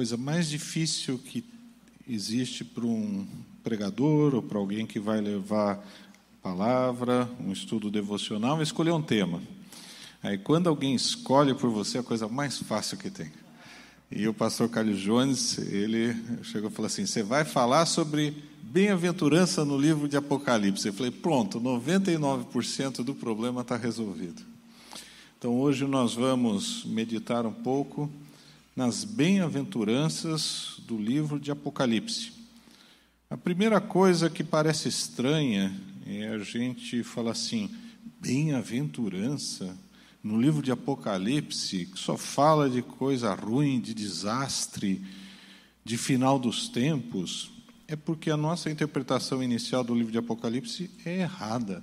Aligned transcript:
coisa 0.00 0.16
mais 0.16 0.48
difícil 0.48 1.18
que 1.18 1.44
existe 2.08 2.64
para 2.64 2.86
um 2.86 3.26
pregador 3.62 4.34
ou 4.34 4.42
para 4.42 4.56
alguém 4.56 4.86
que 4.86 4.98
vai 4.98 5.20
levar 5.20 5.86
palavra, 6.42 7.28
um 7.38 7.52
estudo 7.52 7.90
devocional, 7.90 8.60
é 8.60 8.62
escolher 8.62 8.92
um 8.92 9.02
tema. 9.02 9.42
Aí, 10.22 10.38
quando 10.38 10.70
alguém 10.70 10.94
escolhe 10.94 11.52
por 11.52 11.68
você, 11.68 11.98
é 11.98 12.00
a 12.00 12.02
coisa 12.02 12.26
mais 12.28 12.58
fácil 12.60 12.96
que 12.96 13.10
tem. 13.10 13.30
E 14.10 14.26
o 14.26 14.32
pastor 14.32 14.70
Carlos 14.70 14.98
Jones, 15.00 15.58
ele 15.58 16.16
chegou 16.44 16.70
e 16.70 16.72
falou 16.72 16.86
assim: 16.86 17.04
Você 17.04 17.22
vai 17.22 17.44
falar 17.44 17.84
sobre 17.84 18.34
bem-aventurança 18.62 19.66
no 19.66 19.76
livro 19.76 20.08
de 20.08 20.16
Apocalipse. 20.16 20.88
Eu 20.88 20.94
falei: 20.94 21.10
Pronto, 21.10 21.60
99% 21.60 23.04
do 23.04 23.14
problema 23.14 23.60
está 23.60 23.76
resolvido. 23.76 24.40
Então, 25.38 25.60
hoje 25.60 25.84
nós 25.86 26.14
vamos 26.14 26.86
meditar 26.86 27.44
um 27.44 27.52
pouco 27.52 28.10
nas 28.74 29.04
bem-aventuranças 29.04 30.76
do 30.86 30.96
livro 30.96 31.40
de 31.40 31.50
Apocalipse. 31.50 32.32
A 33.28 33.36
primeira 33.36 33.80
coisa 33.80 34.30
que 34.30 34.44
parece 34.44 34.88
estranha 34.88 35.74
é 36.06 36.28
a 36.28 36.38
gente 36.38 37.02
falar 37.02 37.32
assim: 37.32 37.70
bem-aventurança 38.20 39.76
no 40.22 40.40
livro 40.40 40.62
de 40.62 40.70
Apocalipse, 40.70 41.86
que 41.86 41.98
só 41.98 42.16
fala 42.16 42.68
de 42.68 42.82
coisa 42.82 43.34
ruim, 43.34 43.80
de 43.80 43.94
desastre, 43.94 45.02
de 45.84 45.96
final 45.96 46.38
dos 46.38 46.68
tempos, 46.68 47.50
é 47.88 47.96
porque 47.96 48.30
a 48.30 48.36
nossa 48.36 48.70
interpretação 48.70 49.42
inicial 49.42 49.82
do 49.82 49.94
livro 49.94 50.12
de 50.12 50.18
Apocalipse 50.18 50.90
é 51.04 51.20
errada. 51.20 51.82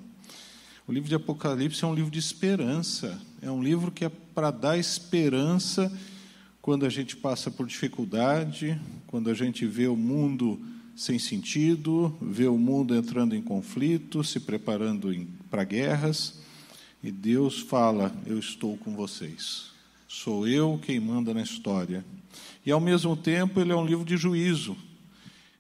O 0.88 0.92
livro 0.92 1.09
de 1.09 1.16
Apocalipse 1.16 1.84
é 1.84 1.88
um 1.88 1.94
livro 1.94 2.12
de 2.12 2.20
esperança, 2.20 3.20
é 3.42 3.52
um 3.52 3.62
livro 3.62 3.92
que 3.92 4.06
é 4.06 4.09
para 4.09 4.52
dar 4.52 4.78
esperança 4.78 5.92
quando 6.68 6.86
a 6.86 6.90
gente 6.90 7.16
passa 7.16 7.50
por 7.50 7.66
dificuldade, 7.66 8.78
quando 9.08 9.30
a 9.30 9.34
gente 9.34 9.66
vê 9.66 9.88
o 9.88 9.96
mundo 9.96 10.60
sem 10.98 11.18
sentido, 11.18 12.14
vê 12.22 12.46
o 12.46 12.58
mundo 12.58 12.94
entrando 12.94 13.34
em 13.34 13.42
conflito, 13.42 14.22
se 14.22 14.38
preparando 14.42 15.16
para 15.50 15.64
guerras. 15.64 16.42
E 17.02 17.10
Deus 17.10 17.62
fala: 17.62 18.14
Eu 18.26 18.38
estou 18.38 18.76
com 18.76 18.94
vocês. 18.94 19.68
Sou 20.10 20.45
eu 20.45 20.78
quem 20.84 21.00
manda 21.00 21.34
na 21.34 21.42
história. 21.42 22.04
E 22.66 22.70
ao 22.70 22.82
mesmo 22.82 23.16
tempo, 23.16 23.62
ele 23.62 23.72
é 23.72 23.76
um 23.78 23.86
livro 23.86 24.04
de 24.04 24.18
juízo. 24.18 24.76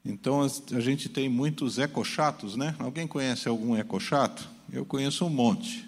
Então 0.03 0.41
a 0.41 0.79
gente 0.81 1.07
tem 1.07 1.29
muitos 1.29 1.77
ecochatos, 1.77 2.57
né? 2.57 2.75
Alguém 2.77 3.07
conhece 3.07 3.47
algum 3.47 3.77
ecochato? 3.77 4.45
Eu 4.73 4.83
conheço 4.83 5.23
um 5.23 5.29
monte. 5.29 5.86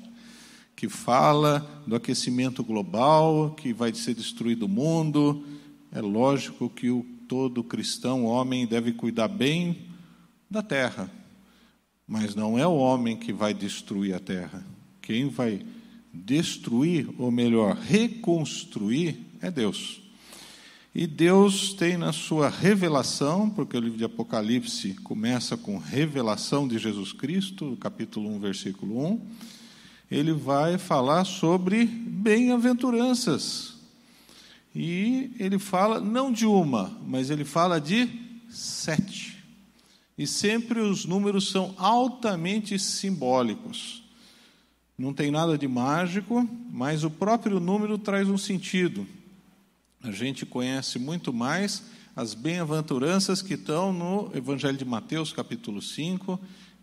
Que 0.79 0.87
fala 0.87 1.83
do 1.85 1.93
aquecimento 1.93 2.63
global, 2.63 3.53
que 3.57 3.73
vai 3.73 3.93
ser 3.93 4.13
destruído 4.13 4.63
o 4.63 4.69
mundo. 4.69 5.43
É 5.91 5.99
lógico 5.99 6.69
que 6.69 6.89
o 6.89 7.05
todo 7.27 7.65
cristão, 7.65 8.23
homem, 8.23 8.65
deve 8.65 8.93
cuidar 8.93 9.27
bem 9.27 9.89
da 10.49 10.61
terra. 10.61 11.11
Mas 12.07 12.33
não 12.33 12.57
é 12.57 12.65
o 12.65 12.77
homem 12.77 13.17
que 13.17 13.33
vai 13.33 13.53
destruir 13.53 14.15
a 14.15 14.21
terra. 14.21 14.65
Quem 15.01 15.27
vai 15.27 15.65
destruir, 16.13 17.09
ou 17.17 17.29
melhor, 17.29 17.75
reconstruir, 17.75 19.19
é 19.41 19.51
Deus. 19.51 20.01
E 20.95 21.05
Deus 21.05 21.73
tem 21.73 21.97
na 21.97 22.13
sua 22.13 22.47
revelação, 22.47 23.49
porque 23.49 23.75
o 23.75 23.81
livro 23.81 23.97
de 23.97 24.05
Apocalipse 24.05 24.93
começa 25.03 25.57
com 25.57 25.77
revelação 25.77 26.65
de 26.65 26.79
Jesus 26.79 27.11
Cristo, 27.11 27.77
capítulo 27.81 28.33
1, 28.35 28.39
versículo 28.39 29.05
1, 29.05 29.21
ele 30.09 30.33
vai 30.33 30.77
falar 30.77 31.25
sobre 31.25 31.85
bem-aventuranças. 31.85 33.75
E 34.73 35.31
ele 35.39 35.59
fala 35.59 35.99
não 35.99 36.31
de 36.31 36.45
uma, 36.45 36.97
mas 37.05 37.29
ele 37.29 37.45
fala 37.45 37.79
de 37.79 38.09
sete. 38.49 39.43
E 40.17 40.27
sempre 40.27 40.79
os 40.79 41.05
números 41.05 41.49
são 41.49 41.73
altamente 41.77 42.77
simbólicos. 42.77 44.03
Não 44.97 45.13
tem 45.13 45.31
nada 45.31 45.57
de 45.57 45.67
mágico, 45.67 46.47
mas 46.71 47.03
o 47.03 47.09
próprio 47.09 47.59
número 47.59 47.97
traz 47.97 48.27
um 48.27 48.37
sentido. 48.37 49.07
A 50.03 50.11
gente 50.11 50.45
conhece 50.45 50.99
muito 50.99 51.31
mais 51.31 51.83
as 52.15 52.33
bem-aventuranças 52.33 53.41
que 53.41 53.53
estão 53.53 53.93
no 53.93 54.29
Evangelho 54.35 54.77
de 54.77 54.83
Mateus, 54.83 55.31
capítulo 55.31 55.81
5, 55.81 56.39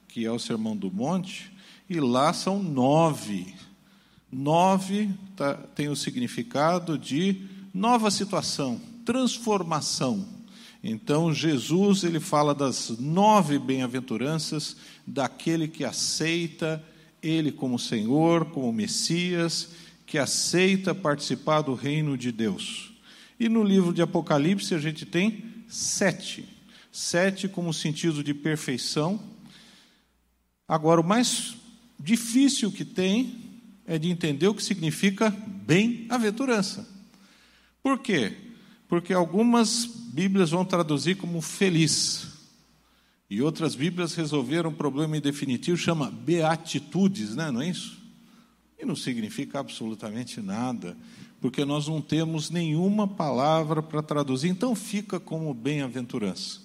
que 0.09 0.25
é 0.25 0.31
o 0.31 0.39
Sermão 0.39 0.75
do 0.75 0.91
Monte, 0.91 1.53
e 1.89 2.01
lá 2.01 2.33
são 2.33 2.63
nove. 2.63 3.55
Nove 4.31 5.11
tá, 5.37 5.55
tem 5.55 5.89
o 5.89 5.97
significado 5.97 6.99
de 6.99 7.43
nova 7.73 8.11
situação, 8.11 8.81
transformação. 9.05 10.27
Então, 10.83 11.33
Jesus 11.33 12.05
ele 12.05 12.21
fala 12.21 12.55
das 12.55 12.91
nove 12.99 13.59
bem-aventuranças 13.59 14.77
daquele 15.07 15.69
que 15.69 15.85
aceita 15.85 16.83
ele 17.23 17.51
como 17.51 17.79
Senhor, 17.79 18.47
como 18.47 18.73
Messias, 18.73 19.71
que 20.07 20.19
aceita 20.19 20.95
participar 20.95 21.63
do 21.63 21.75
reino 21.75 22.17
de 22.17 22.31
Deus. 22.31 22.93
E 23.39 23.49
no 23.49 23.63
livro 23.63 23.93
de 23.93 24.01
Apocalipse 24.01 24.75
a 24.75 24.79
gente 24.79 25.05
tem 25.05 25.45
sete. 25.69 26.49
Sete 26.93 27.49
como 27.49 27.75
sentido 27.75 28.23
de 28.23 28.33
perfeição. 28.33 29.21
Agora, 30.69 31.01
o 31.01 31.05
mais 31.05 31.57
difícil 31.99 32.71
que 32.71 32.84
tem 32.84 33.47
é 33.87 33.99
de 33.99 34.11
entender 34.11 34.49
o 34.49 34.55
que 34.55 34.62
significa 34.62 35.31
bem-aventurança. 35.31 36.89
Por 37.83 37.99
quê? 37.99 38.34
Porque 38.89 39.12
algumas 39.12 39.87
Bíblias 39.87 40.51
vão 40.51 40.65
traduzir 40.65 41.17
como 41.17 41.41
feliz. 41.41 42.29
E 43.29 43.43
outras 43.43 43.75
Bíblias 43.75 44.15
resolveram 44.15 44.71
um 44.71 44.75
problema 44.75 45.17
em 45.17 45.21
definitivo, 45.21 45.77
chama 45.77 46.11
beatitudes, 46.11 47.34
né? 47.34 47.51
não 47.51 47.61
é 47.61 47.69
isso? 47.69 47.99
E 48.78 48.84
não 48.84 48.95
significa 48.95 49.59
absolutamente 49.59 50.41
nada, 50.41 50.97
porque 51.41 51.65
nós 51.65 51.89
não 51.89 52.01
temos 52.01 52.51
nenhuma 52.51 53.09
palavra 53.09 53.83
para 53.83 54.03
traduzir, 54.03 54.49
então 54.49 54.75
fica 54.75 55.19
como 55.19 55.53
bem-aventurança. 55.53 56.61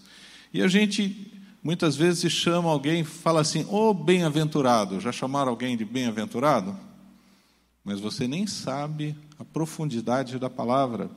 E 0.54 0.62
a 0.62 0.68
gente 0.68 1.32
muitas 1.64 1.96
vezes 1.96 2.32
chama 2.32 2.70
alguém, 2.70 3.04
fala 3.04 3.42
assim, 3.42 3.66
ô 3.70 3.90
oh, 3.90 3.94
bem-aventurado, 3.94 5.00
já 5.00 5.12
chamaram 5.12 5.50
alguém 5.50 5.76
de 5.76 5.86
bem-aventurado? 5.86 6.78
Mas 7.84 8.00
você 8.00 8.28
nem 8.28 8.46
sabe 8.48 9.16
a 9.40 9.44
profundidade 9.44 10.38
da 10.38 10.50
palavra. 10.50 11.10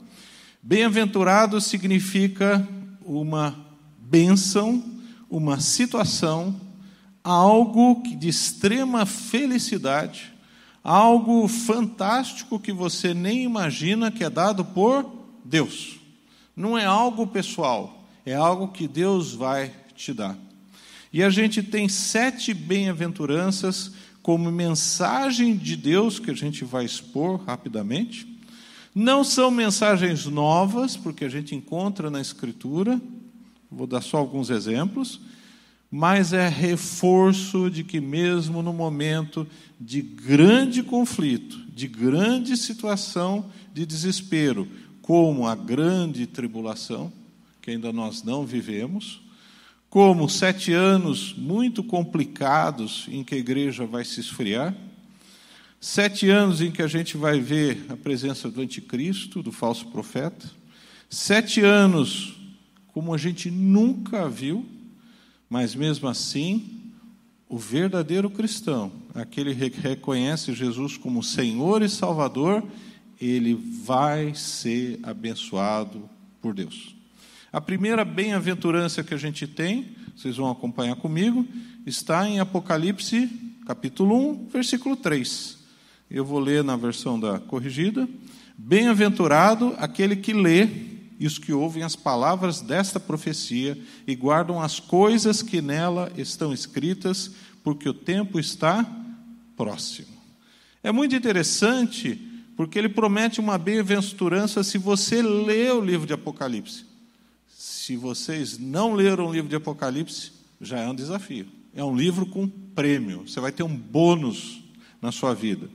Bem-aventurado 0.63 1.61
significa 1.61 2.67
uma 3.05 3.55
bênção 3.99 4.95
uma 5.37 5.59
situação, 5.59 6.55
algo 7.23 8.03
de 8.17 8.29
extrema 8.29 9.05
felicidade, 9.05 10.33
algo 10.83 11.49
fantástico 11.49 12.61
que 12.61 12.73
você 12.73 13.13
nem 13.13 13.43
imagina 13.43 14.13
que 14.13 14.23
é 14.23 14.31
dado 14.31 14.65
por 14.65 15.11
Deus. 15.45 15.97
Não 16.55 16.79
é 16.79 16.85
algo 16.85 17.27
pessoal, 17.27 18.07
é 18.25 18.35
algo 18.35 18.69
que 18.69 18.87
Deus 18.87 19.33
vai 19.33 19.73
te 19.95 20.13
dar. 20.13 20.37
E 21.13 21.23
a 21.23 21.31
gente 21.31 21.63
tem 21.63 21.89
sete 21.89 22.53
bem-aventuranças 22.53 23.93
como 24.23 24.51
mensagem 24.51 25.57
de 25.57 25.77
Deus 25.77 26.19
que 26.19 26.31
a 26.31 26.35
gente 26.35 26.65
vai 26.65 26.85
expor 26.85 27.43
rapidamente. 27.45 28.27
Não 28.95 29.23
são 29.23 29.51
mensagens 29.51 30.27
novas, 30.27 30.97
porque 30.97 31.25
a 31.25 31.29
gente 31.29 31.55
encontra 31.55 32.11
na 32.11 32.21
Escritura, 32.21 33.01
Vou 33.75 33.89
dar 33.89 34.03
só 34.03 34.19
alguns 34.19 34.51
exemplos, 34.51 35.21
mas 35.91 36.33
é 36.33 36.49
reforço 36.49 37.69
de 37.69 37.83
que, 37.83 38.01
mesmo 38.01 38.63
no 38.63 38.73
momento 38.73 39.47
de 39.81 40.01
grande 40.01 40.83
conflito, 40.83 41.59
de 41.75 41.89
grande 41.89 42.57
situação 42.57 43.47
de 43.73 43.85
desespero, 43.85 44.69
como 45.03 45.47
a 45.47 45.57
grande 45.57 46.27
tribulação, 46.27 47.13
que 47.61 47.73
ainda 47.73 47.93
nós 47.93 48.23
não 48.23 48.47
vivemos, 48.47 49.21
como 49.95 50.29
sete 50.29 50.73
anos 50.73 51.33
muito 51.39 51.81
complicados 51.85 53.07
em 53.09 53.23
que 53.23 53.37
a 53.37 53.39
igreja 53.39 53.87
vai 53.87 54.05
se 54.05 54.19
esfriar, 54.19 54.75
sete 55.81 56.29
anos 56.29 56.61
em 56.61 56.73
que 56.73 56.83
a 56.83 56.89
gente 56.89 57.17
vai 57.17 57.39
ver 57.39 57.87
a 57.89 57.97
presença 57.97 58.51
do 58.51 58.61
anticristo, 58.61 59.41
do 59.41 59.53
falso 59.53 59.87
profeta, 59.87 60.51
sete 61.09 61.61
anos 61.61 62.35
como 62.89 63.15
a 63.15 63.17
gente 63.17 63.53
nunca 63.53 64.29
viu, 64.29 64.67
mas 65.49 65.77
mesmo 65.77 66.09
assim, 66.09 66.91
o 67.49 67.57
verdadeiro 67.57 68.29
cristão, 68.29 68.91
aquele 69.15 69.55
que 69.71 69.81
reconhece 69.81 70.55
Jesus 70.55 70.97
como 70.97 71.23
Senhor 71.23 71.83
e 71.83 71.89
Salvador, 71.89 72.65
ele 73.21 73.55
vai 73.55 74.35
ser 74.35 74.99
abençoado 75.05 76.11
por 76.43 76.53
Deus. 76.53 76.97
A 77.55 77.61
primeira 77.61 78.05
bem-aventurança 78.05 79.05
que 79.05 79.15
a 79.15 79.17
gente 79.17 79.47
tem, 79.47 79.95
vocês 80.17 80.39
vão 80.39 80.51
acompanhar 80.51 80.97
comigo, 80.97 81.47
está 81.87 82.29
em 82.29 82.41
Apocalipse, 82.41 83.31
capítulo 83.65 84.33
1, 84.33 84.49
versículo 84.49 84.97
3. 84.97 85.57
Eu 86.11 86.25
vou 86.25 86.41
ler 86.41 86.65
na 86.65 86.75
versão 86.75 87.19
da 87.19 87.39
corrigida. 87.39 88.09
Bem-aventurado 88.59 89.73
aquele 89.79 90.17
que 90.17 90.33
lê 90.33 90.69
e 91.21 91.29
os 91.29 91.39
que 91.39 91.53
ouvem 91.53 91.85
as 91.85 91.95
palavras 91.95 92.61
desta 92.61 92.99
profecia 92.99 93.79
e 94.05 94.17
guardam 94.17 94.61
as 94.61 94.81
coisas 94.81 95.41
que 95.41 95.63
nela 95.63 96.11
estão 96.17 96.53
escritas, 96.53 97.31
porque 97.63 97.89
o 97.89 97.95
tempo 97.95 98.41
está 98.41 98.85
próximo. 99.57 100.09
É 100.83 100.91
muito 100.91 101.15
interessante, 101.15 102.21
porque 102.57 102.77
ele 102.77 102.89
promete 102.89 103.39
uma 103.39 103.57
bem-aventurança 103.57 104.65
se 104.65 104.77
você 104.77 105.23
lê 105.23 105.71
o 105.71 105.81
livro 105.81 106.05
de 106.05 106.13
Apocalipse. 106.13 106.94
Se 107.85 107.99
vocês 107.99 108.57
não 108.57 108.95
leram 108.95 109.27
o 109.27 109.31
livro 109.31 109.51
de 109.51 109.57
Apocalipse, 109.57 110.33
já 110.59 110.79
é 110.79 110.89
um 110.89 110.95
desafio. 110.95 111.47
É 111.75 111.85
um 111.85 111.95
livro 111.95 112.25
com 112.25 112.49
prêmio. 112.49 113.29
Você 113.29 113.39
vai 113.41 113.53
ter 113.53 113.63
um 113.63 113.77
bônus 113.77 114.65
na 115.03 115.13
sua 115.13 115.35
vida. 115.35 115.69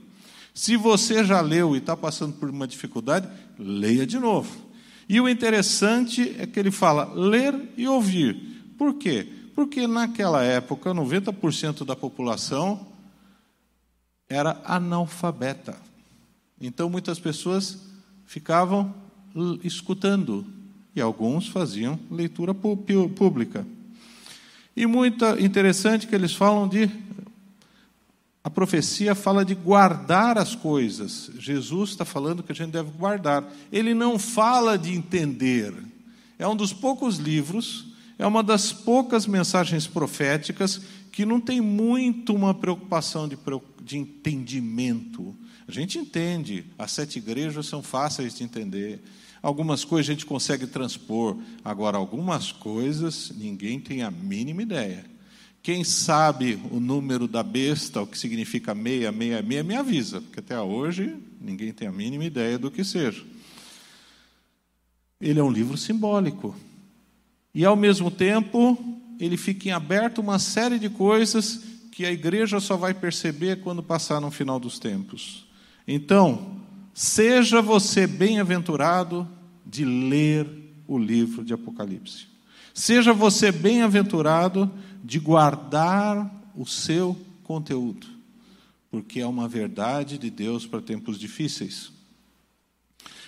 Se 0.52 0.76
você 0.76 1.24
já 1.24 1.40
leu 1.40 1.76
e 1.76 1.78
está 1.78 1.96
passando 1.96 2.32
por 2.32 2.50
uma 2.50 2.66
dificuldade, 2.66 3.28
leia 3.56 4.04
de 4.04 4.18
novo. 4.18 4.50
E 5.08 5.20
o 5.20 5.28
interessante 5.28 6.34
é 6.36 6.48
que 6.48 6.58
ele 6.58 6.72
fala 6.72 7.14
ler 7.14 7.54
e 7.76 7.86
ouvir. 7.86 8.34
Por 8.76 8.94
quê? 8.94 9.28
Porque 9.54 9.86
naquela 9.86 10.42
época, 10.42 10.92
90% 10.92 11.84
da 11.84 11.94
população 11.94 12.88
era 14.28 14.60
analfabeta. 14.64 15.76
Então 16.60 16.90
muitas 16.90 17.20
pessoas 17.20 17.78
ficavam 18.26 18.92
escutando 19.62 20.58
e 21.00 21.02
alguns 21.02 21.48
faziam 21.48 21.98
leitura 22.10 22.54
pública. 22.54 23.66
E 24.76 24.86
muito 24.86 25.24
interessante 25.40 26.06
que 26.06 26.14
eles 26.14 26.34
falam 26.34 26.68
de 26.68 26.90
a 28.44 28.48
profecia 28.48 29.14
fala 29.14 29.44
de 29.44 29.54
guardar 29.54 30.38
as 30.38 30.54
coisas. 30.54 31.30
Jesus 31.38 31.90
está 31.90 32.04
falando 32.04 32.42
que 32.42 32.52
a 32.52 32.54
gente 32.54 32.70
deve 32.70 32.90
guardar. 32.90 33.44
Ele 33.72 33.92
não 33.92 34.18
fala 34.18 34.78
de 34.78 34.92
entender. 34.92 35.74
É 36.38 36.46
um 36.46 36.56
dos 36.56 36.72
poucos 36.72 37.16
livros, 37.16 37.86
é 38.18 38.26
uma 38.26 38.42
das 38.42 38.72
poucas 38.72 39.26
mensagens 39.26 39.86
proféticas 39.86 40.80
que 41.10 41.24
não 41.24 41.40
tem 41.40 41.60
muito 41.60 42.34
uma 42.34 42.54
preocupação 42.54 43.28
de, 43.28 43.36
de 43.82 43.98
entendimento. 43.98 45.34
A 45.66 45.72
gente 45.72 45.98
entende, 45.98 46.64
as 46.78 46.92
sete 46.92 47.18
igrejas 47.18 47.66
são 47.66 47.82
fáceis 47.82 48.34
de 48.34 48.44
entender. 48.44 49.00
Algumas 49.42 49.84
coisas 49.84 50.10
a 50.10 50.12
gente 50.12 50.26
consegue 50.26 50.66
transpor, 50.66 51.36
agora, 51.64 51.96
algumas 51.96 52.52
coisas 52.52 53.32
ninguém 53.36 53.80
tem 53.80 54.02
a 54.02 54.10
mínima 54.10 54.62
ideia. 54.62 55.04
Quem 55.62 55.84
sabe 55.84 56.58
o 56.70 56.80
número 56.80 57.28
da 57.28 57.42
besta, 57.42 58.00
o 58.00 58.06
que 58.06 58.18
significa 58.18 58.74
meia, 58.74 59.12
meia, 59.12 59.42
meia, 59.42 59.62
me 59.62 59.74
avisa, 59.74 60.20
porque 60.20 60.40
até 60.40 60.58
hoje 60.58 61.14
ninguém 61.40 61.72
tem 61.72 61.86
a 61.86 61.92
mínima 61.92 62.24
ideia 62.24 62.58
do 62.58 62.70
que 62.70 62.82
seja. 62.82 63.22
Ele 65.20 65.38
é 65.38 65.42
um 65.42 65.50
livro 65.50 65.76
simbólico. 65.76 66.56
E, 67.54 67.64
ao 67.64 67.76
mesmo 67.76 68.10
tempo, 68.10 68.99
ele 69.20 69.36
fica 69.36 69.68
em 69.68 69.72
aberto 69.72 70.18
uma 70.18 70.38
série 70.38 70.78
de 70.78 70.88
coisas 70.88 71.60
que 71.92 72.06
a 72.06 72.10
igreja 72.10 72.58
só 72.58 72.76
vai 72.76 72.94
perceber 72.94 73.60
quando 73.60 73.82
passar 73.82 74.20
no 74.20 74.30
final 74.30 74.58
dos 74.58 74.78
tempos. 74.78 75.46
Então, 75.86 76.56
seja 76.94 77.60
você 77.60 78.06
bem-aventurado 78.06 79.28
de 79.66 79.84
ler 79.84 80.46
o 80.88 80.98
livro 80.98 81.44
de 81.44 81.52
Apocalipse. 81.52 82.26
Seja 82.72 83.12
você 83.12 83.52
bem-aventurado 83.52 84.70
de 85.04 85.18
guardar 85.18 86.30
o 86.56 86.64
seu 86.64 87.16
conteúdo, 87.44 88.06
porque 88.90 89.20
é 89.20 89.26
uma 89.26 89.46
verdade 89.46 90.16
de 90.16 90.30
Deus 90.30 90.66
para 90.66 90.80
tempos 90.80 91.18
difíceis. 91.18 91.92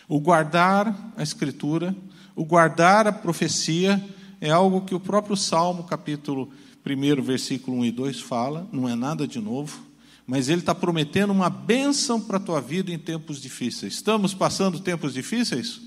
O 0.09 0.19
guardar 0.19 1.12
a 1.17 1.23
Escritura, 1.23 1.95
o 2.35 2.45
guardar 2.45 3.06
a 3.06 3.12
profecia, 3.12 4.03
é 4.43 4.50
algo 4.50 4.81
que 4.81 4.93
o 4.93 4.99
próprio 4.99 5.37
Salmo, 5.37 5.85
capítulo 5.85 6.50
1, 6.85 7.23
versículo 7.23 7.77
1 7.79 7.85
e 7.85 7.91
2 7.93 8.21
fala, 8.21 8.69
não 8.73 8.89
é 8.89 8.97
nada 8.97 9.25
de 9.25 9.39
novo, 9.39 9.81
mas 10.27 10.49
ele 10.49 10.59
está 10.59 10.75
prometendo 10.75 11.31
uma 11.31 11.49
bênção 11.49 12.21
para 12.21 12.39
a 12.39 12.41
tua 12.41 12.61
vida 12.61 12.91
em 12.91 12.99
tempos 12.99 13.41
difíceis. 13.41 13.94
Estamos 13.94 14.35
passando 14.35 14.81
tempos 14.81 15.15
difíceis? 15.15 15.81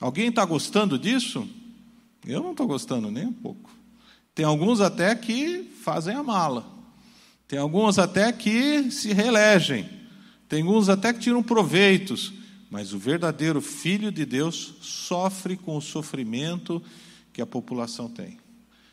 Alguém 0.00 0.26
está 0.26 0.44
gostando 0.44 0.98
disso? 0.98 1.48
Eu 2.26 2.42
não 2.42 2.50
estou 2.50 2.66
gostando 2.66 3.12
nem 3.12 3.26
um 3.28 3.32
pouco. 3.32 3.70
Tem 4.34 4.44
alguns 4.44 4.80
até 4.80 5.14
que 5.14 5.62
fazem 5.84 6.16
a 6.16 6.22
mala. 6.24 6.66
Tem 7.46 7.60
alguns 7.60 7.96
até 7.96 8.32
que 8.32 8.90
se 8.90 9.12
reelegem. 9.12 9.88
Tem 10.48 10.62
alguns 10.62 10.88
até 10.88 11.12
que 11.12 11.20
tiram 11.20 11.44
proveitos. 11.44 12.32
Mas 12.68 12.92
o 12.92 12.98
verdadeiro 12.98 13.60
filho 13.60 14.10
de 14.10 14.26
Deus 14.26 14.74
sofre 14.80 15.56
com 15.56 15.76
o 15.76 15.80
sofrimento 15.80 16.82
que 17.34 17.42
a 17.42 17.46
população 17.46 18.08
tem. 18.08 18.38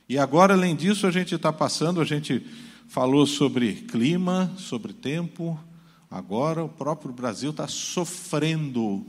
E 0.10 0.18
agora, 0.18 0.56
além 0.56 0.76
disso, 0.76 1.08
a 1.08 1.12
gente 1.12 1.36
está 1.36 1.54
passando, 1.54 2.02
a 2.02 2.04
gente 2.04 2.46
falou 2.88 3.26
sobre 3.26 3.74
clima, 3.74 4.52
sobre 4.58 4.92
tempo. 4.92 5.58
Agora 6.10 6.62
o 6.62 6.68
próprio 6.68 7.14
Brasil 7.14 7.52
está 7.52 7.68
sofrendo 7.68 9.06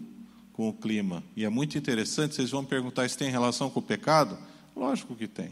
com 0.53 0.69
o 0.69 0.73
clima. 0.73 1.25
E 1.35 1.45
é 1.45 1.49
muito 1.49 1.77
interessante, 1.77 2.37
vocês 2.37 2.51
vão 2.51 2.65
perguntar 2.65 3.09
se 3.09 3.17
tem 3.17 3.31
relação 3.31 3.71
com 3.71 3.81
o 3.81 3.83
pecado? 3.83 4.39
Lógico 4.77 5.17
que 5.17 5.27
tem. 5.27 5.51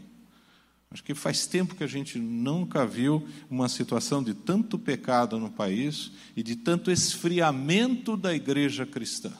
Acho 0.91 1.03
que 1.03 1.15
faz 1.15 1.47
tempo 1.47 1.73
que 1.73 1.83
a 1.83 1.87
gente 1.87 2.19
nunca 2.19 2.85
viu 2.85 3.25
uma 3.49 3.67
situação 3.67 4.21
de 4.21 4.33
tanto 4.33 4.77
pecado 4.77 5.39
no 5.39 5.49
país 5.49 6.11
e 6.35 6.43
de 6.43 6.55
tanto 6.55 6.91
esfriamento 6.91 8.15
da 8.15 8.33
igreja 8.33 8.85
cristã. 8.85 9.31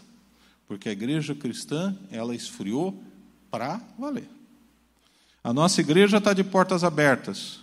Porque 0.65 0.89
a 0.89 0.93
igreja 0.93 1.35
cristã, 1.35 1.95
ela 2.09 2.33
esfriou 2.33 3.03
para 3.51 3.81
valer. 3.99 4.27
A 5.43 5.53
nossa 5.53 5.81
igreja 5.81 6.17
está 6.17 6.33
de 6.33 6.43
portas 6.43 6.83
abertas. 6.83 7.59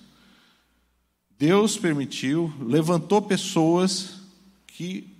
Deus 1.39 1.79
permitiu, 1.79 2.53
levantou 2.61 3.23
pessoas 3.23 4.19
que 4.67 5.17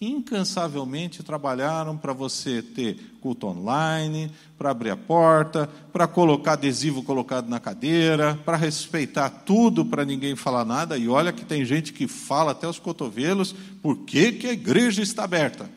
incansavelmente 0.00 1.22
trabalharam 1.22 1.96
para 1.96 2.12
você 2.12 2.60
ter 2.60 3.16
culto 3.20 3.46
online, 3.46 4.30
para 4.58 4.70
abrir 4.70 4.90
a 4.90 4.96
porta, 4.96 5.66
para 5.92 6.06
colocar 6.06 6.52
adesivo 6.52 7.02
colocado 7.02 7.48
na 7.48 7.58
cadeira, 7.58 8.38
para 8.44 8.56
respeitar 8.56 9.30
tudo, 9.30 9.84
para 9.84 10.04
ninguém 10.04 10.36
falar 10.36 10.64
nada. 10.64 10.98
E 10.98 11.08
olha 11.08 11.32
que 11.32 11.44
tem 11.44 11.64
gente 11.64 11.92
que 11.92 12.06
fala 12.06 12.52
até 12.52 12.68
os 12.68 12.78
cotovelos, 12.78 13.54
por 13.82 13.98
que, 13.98 14.32
que 14.32 14.46
a 14.46 14.52
igreja 14.52 15.02
está 15.02 15.24
aberta? 15.24 15.70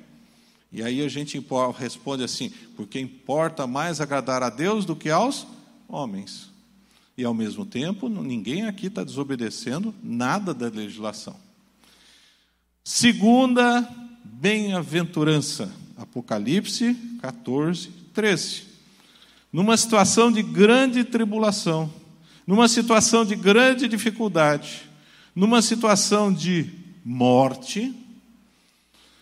E 0.78 0.84
aí 0.84 1.02
a 1.02 1.08
gente 1.08 1.44
responde 1.76 2.24
assim: 2.24 2.52
porque 2.76 3.00
importa 3.00 3.66
mais 3.66 4.00
agradar 4.00 4.44
a 4.44 4.50
Deus 4.52 4.86
do 4.86 4.96
que 4.96 5.10
aos 5.10 5.48
homens. 5.88 6.52
E 7.18 7.26
ao 7.26 7.34
mesmo 7.34 7.66
tempo, 7.66 8.08
ninguém 8.08 8.68
aqui 8.68 8.86
está 8.86 9.04
desobedecendo 9.04 9.92
nada 10.04 10.54
da 10.54 10.70
legislação. 10.70 11.36
Segunda 12.84 13.90
bem-aventurança. 14.24 15.74
Apocalipse 15.98 16.96
14, 17.24 17.90
13. 18.14 18.68
Numa 19.52 19.76
situação 19.78 20.32
de 20.32 20.44
grande 20.44 21.04
tribulação, 21.04 21.92
numa 22.46 22.68
situação 22.68 23.26
de 23.26 23.36
grande 23.36 23.88
dificuldade, 23.88 24.84
numa 25.36 25.60
situação 25.60 26.32
de 26.32 26.70
morte, 27.04 27.96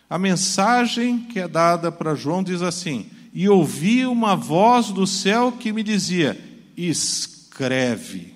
a 0.09 0.19
mensagem 0.19 1.19
que 1.19 1.39
é 1.39 1.47
dada 1.47 1.91
para 1.91 2.15
João 2.15 2.43
diz 2.43 2.61
assim: 2.61 3.07
E 3.33 3.49
ouvi 3.49 4.05
uma 4.05 4.35
voz 4.35 4.87
do 4.87 5.07
céu 5.07 5.51
que 5.51 5.73
me 5.73 5.83
dizia: 5.83 6.39
Escreve. 6.77 8.35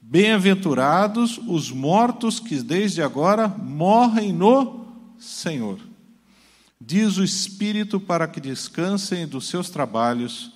Bem-aventurados 0.00 1.40
os 1.48 1.70
mortos 1.70 2.38
que 2.38 2.62
desde 2.62 3.02
agora 3.02 3.48
morrem 3.48 4.32
no 4.32 4.86
Senhor. 5.18 5.78
Diz 6.80 7.16
o 7.16 7.24
Espírito 7.24 7.98
para 7.98 8.28
que 8.28 8.40
descansem 8.40 9.26
dos 9.26 9.48
seus 9.48 9.70
trabalhos 9.70 10.52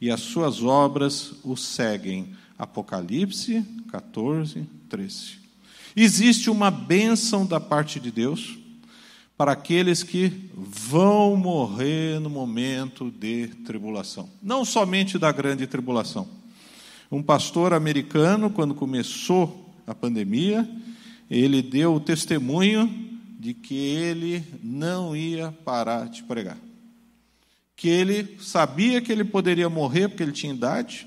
e 0.00 0.10
as 0.10 0.20
suas 0.20 0.62
obras 0.62 1.32
os 1.42 1.64
seguem. 1.64 2.34
Apocalipse 2.58 3.64
14, 3.90 4.66
13. 4.88 5.40
Existe 5.96 6.50
uma 6.50 6.70
bênção 6.70 7.46
da 7.46 7.58
parte 7.58 7.98
de 7.98 8.10
Deus 8.10 8.59
para 9.40 9.52
aqueles 9.52 10.02
que 10.02 10.50
vão 10.54 11.34
morrer 11.34 12.20
no 12.20 12.28
momento 12.28 13.10
de 13.10 13.46
tribulação. 13.64 14.28
Não 14.42 14.66
somente 14.66 15.18
da 15.18 15.32
grande 15.32 15.66
tribulação. 15.66 16.28
Um 17.10 17.22
pastor 17.22 17.72
americano, 17.72 18.50
quando 18.50 18.74
começou 18.74 19.72
a 19.86 19.94
pandemia, 19.94 20.68
ele 21.30 21.62
deu 21.62 21.94
o 21.94 22.00
testemunho 22.00 22.86
de 23.38 23.54
que 23.54 23.74
ele 23.74 24.44
não 24.62 25.16
ia 25.16 25.50
parar 25.64 26.10
de 26.10 26.22
pregar. 26.22 26.58
Que 27.74 27.88
ele 27.88 28.36
sabia 28.42 29.00
que 29.00 29.10
ele 29.10 29.24
poderia 29.24 29.70
morrer 29.70 30.08
porque 30.08 30.22
ele 30.22 30.32
tinha 30.32 30.52
idade, 30.52 31.06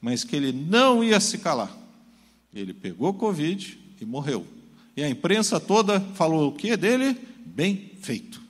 mas 0.00 0.24
que 0.24 0.34
ele 0.34 0.50
não 0.50 1.04
ia 1.04 1.20
se 1.20 1.38
calar. 1.38 1.70
Ele 2.52 2.74
pegou 2.74 3.14
Covid 3.14 3.78
e 4.00 4.04
morreu. 4.04 4.44
E 4.96 5.04
a 5.04 5.08
imprensa 5.08 5.60
toda 5.60 6.00
falou 6.00 6.48
o 6.48 6.52
que 6.52 6.76
dele? 6.76 7.27
Bem 7.54 7.92
feito. 8.00 8.40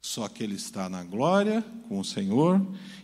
Só 0.00 0.28
que 0.28 0.42
ele 0.42 0.56
está 0.56 0.88
na 0.88 1.04
glória 1.04 1.64
com 1.88 2.00
o 2.00 2.04
Senhor 2.04 2.60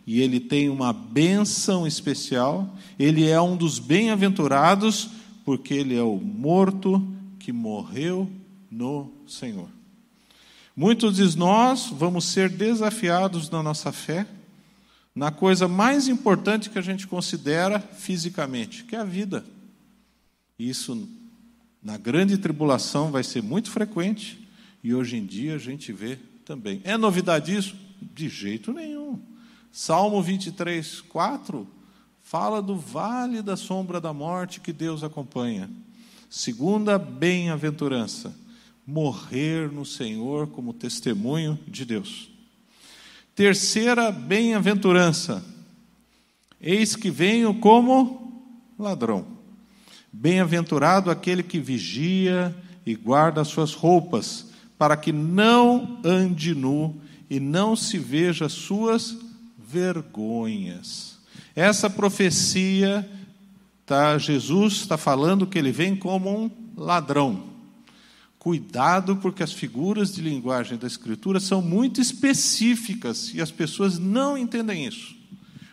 e 0.06 0.20
ele 0.20 0.40
tem 0.40 0.68
uma 0.68 0.92
bênção 0.92 1.86
especial. 1.86 2.76
Ele 2.98 3.28
é 3.28 3.40
um 3.40 3.56
dos 3.56 3.78
bem-aventurados, 3.78 5.10
porque 5.44 5.74
ele 5.74 5.96
é 5.96 6.02
o 6.02 6.16
morto 6.16 7.06
que 7.38 7.52
morreu 7.52 8.30
no 8.70 9.12
Senhor. 9.26 9.68
Muitos 10.76 11.16
de 11.16 11.38
nós 11.38 11.86
vamos 11.90 12.24
ser 12.24 12.48
desafiados 12.48 13.48
na 13.50 13.62
nossa 13.62 13.92
fé 13.92 14.26
na 15.18 15.32
coisa 15.32 15.66
mais 15.66 16.06
importante 16.06 16.70
que 16.70 16.78
a 16.78 16.82
gente 16.82 17.04
considera 17.08 17.80
fisicamente, 17.80 18.84
que 18.84 18.94
é 18.94 19.00
a 19.00 19.04
vida. 19.04 19.44
Isso, 20.56 21.08
na 21.82 21.96
grande 21.96 22.38
tribulação, 22.38 23.10
vai 23.10 23.24
ser 23.24 23.42
muito 23.42 23.68
frequente 23.68 24.47
e 24.82 24.94
hoje 24.94 25.16
em 25.16 25.26
dia 25.26 25.54
a 25.54 25.58
gente 25.58 25.92
vê 25.92 26.18
também. 26.44 26.80
É 26.84 26.96
novidade 26.96 27.54
isso? 27.54 27.76
De 28.00 28.28
jeito 28.28 28.72
nenhum. 28.72 29.20
Salmo 29.72 30.22
23, 30.22 31.00
4 31.02 31.66
fala 32.28 32.60
do 32.60 32.76
vale 32.76 33.40
da 33.40 33.56
sombra 33.56 33.98
da 33.98 34.12
morte 34.12 34.60
que 34.60 34.70
Deus 34.70 35.02
acompanha. 35.02 35.70
Segunda 36.28 36.98
bem-aventurança, 36.98 38.36
morrer 38.86 39.72
no 39.72 39.86
Senhor 39.86 40.46
como 40.48 40.74
testemunho 40.74 41.58
de 41.66 41.86
Deus. 41.86 42.30
Terceira 43.34 44.12
bem-aventurança: 44.12 45.42
eis 46.60 46.94
que 46.94 47.10
venho 47.10 47.54
como 47.54 48.44
ladrão. 48.78 49.26
Bem-aventurado 50.12 51.10
aquele 51.10 51.42
que 51.42 51.58
vigia 51.58 52.54
e 52.84 52.94
guarda 52.94 53.40
as 53.40 53.48
suas 53.48 53.72
roupas, 53.72 54.48
para 54.78 54.96
que 54.96 55.12
não 55.12 55.98
ande 56.04 56.54
nu 56.54 56.96
e 57.28 57.40
não 57.40 57.74
se 57.74 57.98
veja 57.98 58.48
suas 58.48 59.16
vergonhas. 59.58 61.18
Essa 61.54 61.90
profecia, 61.90 63.06
tá, 63.84 64.16
Jesus 64.16 64.74
está 64.74 64.96
falando 64.96 65.46
que 65.46 65.58
ele 65.58 65.72
vem 65.72 65.96
como 65.96 66.30
um 66.30 66.50
ladrão. 66.76 67.42
Cuidado, 68.38 69.16
porque 69.16 69.42
as 69.42 69.52
figuras 69.52 70.14
de 70.14 70.22
linguagem 70.22 70.78
da 70.78 70.86
Escritura 70.86 71.40
são 71.40 71.60
muito 71.60 72.00
específicas 72.00 73.34
e 73.34 73.42
as 73.42 73.50
pessoas 73.50 73.98
não 73.98 74.38
entendem 74.38 74.86
isso. 74.86 75.17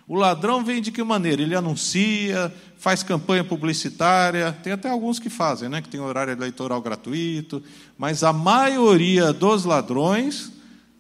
O 0.08 0.16
ladrão 0.16 0.64
vem 0.64 0.82
de 0.82 0.92
que 0.92 1.04
maneira? 1.04 1.42
Ele 1.42 1.56
anuncia, 1.56 2.54
faz 2.78 3.02
campanha 3.02 3.44
publicitária, 3.44 4.52
tem 4.52 4.74
até 4.74 4.90
alguns 4.90 5.18
que 5.18 5.30
fazem, 5.30 5.68
né, 5.68 5.82
que 5.82 5.90
tem 5.90 6.00
horário 6.00 6.32
eleitoral 6.32 6.82
gratuito, 6.82 7.64
mas 7.98 8.24
a 8.24 8.32
maioria 8.32 9.34
dos 9.34 9.66
ladrões 9.66 10.52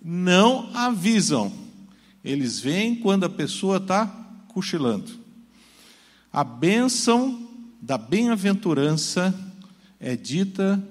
não 0.03 0.69
avisam. 0.73 1.53
Eles 2.23 2.59
vêm 2.59 2.95
quando 2.95 3.25
a 3.25 3.29
pessoa 3.29 3.77
está 3.77 4.07
cochilando. 4.47 5.11
A 6.33 6.43
bênção 6.43 7.47
da 7.79 7.97
bem-aventurança 7.99 9.33
é 9.99 10.15
dita 10.15 10.83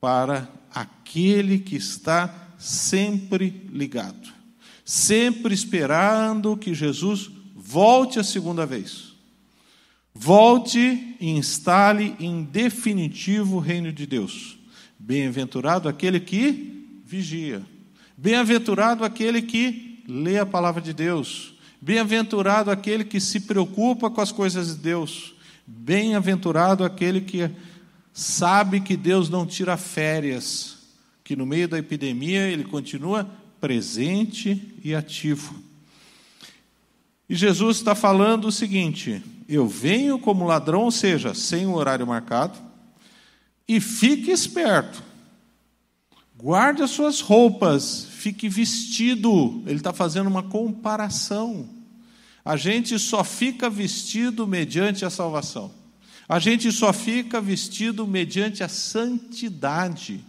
para 0.00 0.48
aquele 0.72 1.58
que 1.58 1.74
está 1.74 2.32
sempre 2.58 3.68
ligado, 3.72 4.32
sempre 4.86 5.52
esperando 5.52 6.56
que 6.56 6.72
Jesus 6.72 7.28
volte 7.56 8.20
a 8.20 8.24
segunda 8.24 8.64
vez. 8.64 9.16
Volte 10.14 11.16
e 11.20 11.28
instale 11.28 12.14
em 12.20 12.44
definitivo 12.44 13.56
o 13.56 13.60
reino 13.60 13.92
de 13.92 14.06
Deus. 14.06 14.56
Bem-aventurado 14.96 15.88
aquele 15.88 16.20
que 16.20 17.00
vigia. 17.04 17.62
Bem-aventurado 18.16 19.04
aquele 19.04 19.42
que 19.42 20.04
lê 20.06 20.38
a 20.38 20.46
palavra 20.46 20.80
de 20.80 20.94
Deus. 20.94 21.54
Bem-aventurado 21.80 22.70
aquele 22.70 23.04
que 23.04 23.18
se 23.20 23.40
preocupa 23.40 24.08
com 24.08 24.20
as 24.20 24.30
coisas 24.30 24.68
de 24.68 24.82
Deus. 24.82 25.34
Bem-aventurado 25.66 26.84
aquele 26.84 27.20
que 27.20 27.50
sabe 28.12 28.80
que 28.80 28.96
Deus 28.96 29.28
não 29.28 29.44
tira 29.44 29.76
férias, 29.76 30.78
que 31.24 31.34
no 31.34 31.44
meio 31.44 31.66
da 31.66 31.76
epidemia 31.76 32.48
ele 32.48 32.62
continua 32.64 33.28
presente 33.66 34.78
e 34.84 34.94
ativo. 34.94 35.52
E 37.28 37.34
Jesus 37.34 37.78
está 37.78 37.96
falando 37.96 38.44
o 38.44 38.52
seguinte: 38.52 39.20
eu 39.48 39.66
venho 39.66 40.20
como 40.20 40.46
ladrão, 40.46 40.82
ou 40.82 40.92
seja, 40.92 41.34
sem 41.34 41.66
o 41.66 41.74
horário 41.74 42.06
marcado, 42.06 42.56
e 43.66 43.80
fique 43.80 44.30
esperto, 44.30 45.02
guarde 46.36 46.80
as 46.80 46.92
suas 46.92 47.20
roupas, 47.20 48.06
fique 48.08 48.48
vestido. 48.48 49.60
Ele 49.66 49.78
está 49.78 49.92
fazendo 49.92 50.28
uma 50.28 50.44
comparação. 50.44 51.68
A 52.44 52.56
gente 52.56 52.96
só 53.00 53.24
fica 53.24 53.68
vestido 53.68 54.46
mediante 54.46 55.04
a 55.04 55.10
salvação. 55.10 55.72
A 56.28 56.38
gente 56.38 56.70
só 56.70 56.92
fica 56.92 57.40
vestido 57.40 58.06
mediante 58.06 58.62
a 58.62 58.68
santidade, 58.68 60.24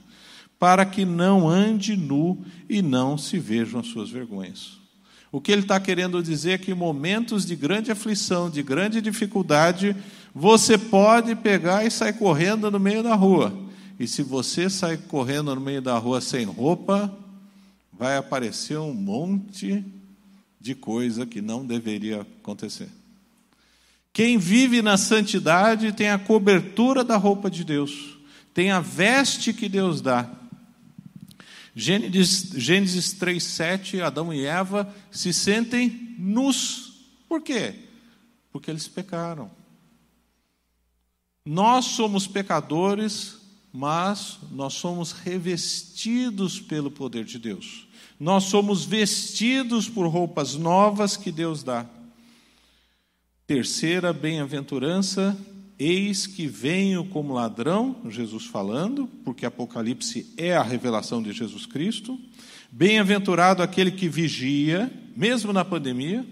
para 0.60 0.86
que 0.86 1.06
não 1.06 1.48
ande 1.48 1.96
nu 1.96 2.44
e 2.70 2.82
não 2.82 3.18
se 3.18 3.38
vejam 3.38 3.80
as 3.80 3.88
suas 3.88 4.10
vergonhas. 4.10 4.78
O 5.32 5.42
que 5.42 5.52
ele 5.52 5.62
está 5.62 5.80
querendo 5.80 6.24
dizer 6.24 6.52
é 6.52 6.58
que 6.58 6.72
em 6.72 6.76
momentos 6.76 7.46
de 7.46 7.56
grande 7.56 7.92
aflição, 7.92 8.50
de 8.50 8.64
grande 8.64 9.02
dificuldade, 9.02 9.96
você 10.34 10.78
pode 10.78 11.36
pegar 11.36 11.86
e 11.86 11.92
sair 11.92 12.14
correndo 12.14 12.72
no 12.72 12.80
meio 12.80 13.04
da 13.04 13.14
rua. 13.14 13.54
E 14.00 14.08
se 14.08 14.24
você 14.24 14.70
sair 14.70 14.98
correndo 15.08 15.54
no 15.54 15.62
meio 15.62 15.82
da 15.82 15.98
rua 15.98 16.22
sem 16.22 16.46
roupa, 16.46 17.14
vai 17.92 18.18
aparecer 18.18 18.78
um 18.78 18.94
monte 18.94 19.84
de 20.60 20.76
coisa 20.76 21.26
que 21.26 21.42
não 21.42 21.66
deveria 21.66 22.22
acontecer. 22.22 22.90
Quem 24.14 24.38
vive 24.38 24.82
na 24.82 24.98
santidade 24.98 25.92
tem 25.92 26.10
a 26.10 26.18
cobertura 26.18 27.04
da 27.04 27.18
roupa 27.18 27.50
de 27.50 27.64
Deus, 27.64 28.18
tem 28.54 28.72
a 28.72 28.80
veste 28.80 29.54
que 29.54 29.70
Deus 29.70 30.02
dá. 30.02 30.28
Gênesis, 31.79 32.50
Gênesis 32.55 33.13
3,7, 33.13 34.01
Adão 34.01 34.34
e 34.34 34.43
Eva 34.43 34.91
se 35.12 35.31
sentem 35.31 36.15
nus. 36.17 37.05
Por 37.29 37.39
quê? 37.39 37.75
Porque 38.51 38.72
eles 38.72 38.88
pecaram. 38.88 39.51
Nós 41.46 41.86
somos 41.86 42.25
pecadores, 42.25 43.38
mas 43.72 44.39
nós 44.51 44.74
somos 44.74 45.12
revestidos 45.12 46.60
pelo 46.60 46.89
poder 46.89 47.24
de 47.24 47.38
Deus. 47.38 47.88
Nós 48.19 48.46
somos 48.46 48.84
vestidos 48.84 49.88
por 49.88 50.07
roupas 50.07 50.55
novas 50.55 51.15
que 51.15 51.31
Deus 51.31 51.62
dá. 51.62 51.86
Terceira 53.46 54.12
bem-aventurança, 54.12 55.38
eis 55.79 56.25
que 56.25 56.48
venho 56.48 57.05
como 57.05 57.34
ladrão, 57.34 57.96
Jesus 58.10 58.46
falando, 58.46 59.07
porque 59.24 59.46
Apocalipse 59.46 60.34
é 60.38 60.55
a 60.55 60.63
revelação 60.63 61.22
de 61.22 61.31
Jesus 61.31 61.65
Cristo. 61.65 62.19
Bem-aventurado 62.72 63.62
aquele 63.62 63.91
que 63.91 64.10
vigia, 64.10 64.91
mesmo 65.15 65.53
na 65.53 65.63
pandemia, 65.63 66.25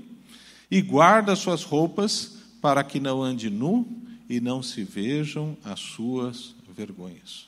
e 0.69 0.81
guarda 0.81 1.35
suas 1.35 1.63
roupas 1.63 2.37
para 2.61 2.83
que 2.83 2.99
não 2.99 3.21
ande 3.21 3.49
nu 3.49 3.87
e 4.27 4.39
não 4.39 4.63
se 4.63 4.83
vejam 4.83 5.55
as 5.63 5.79
suas 5.79 6.55
vergonhas. 6.75 7.47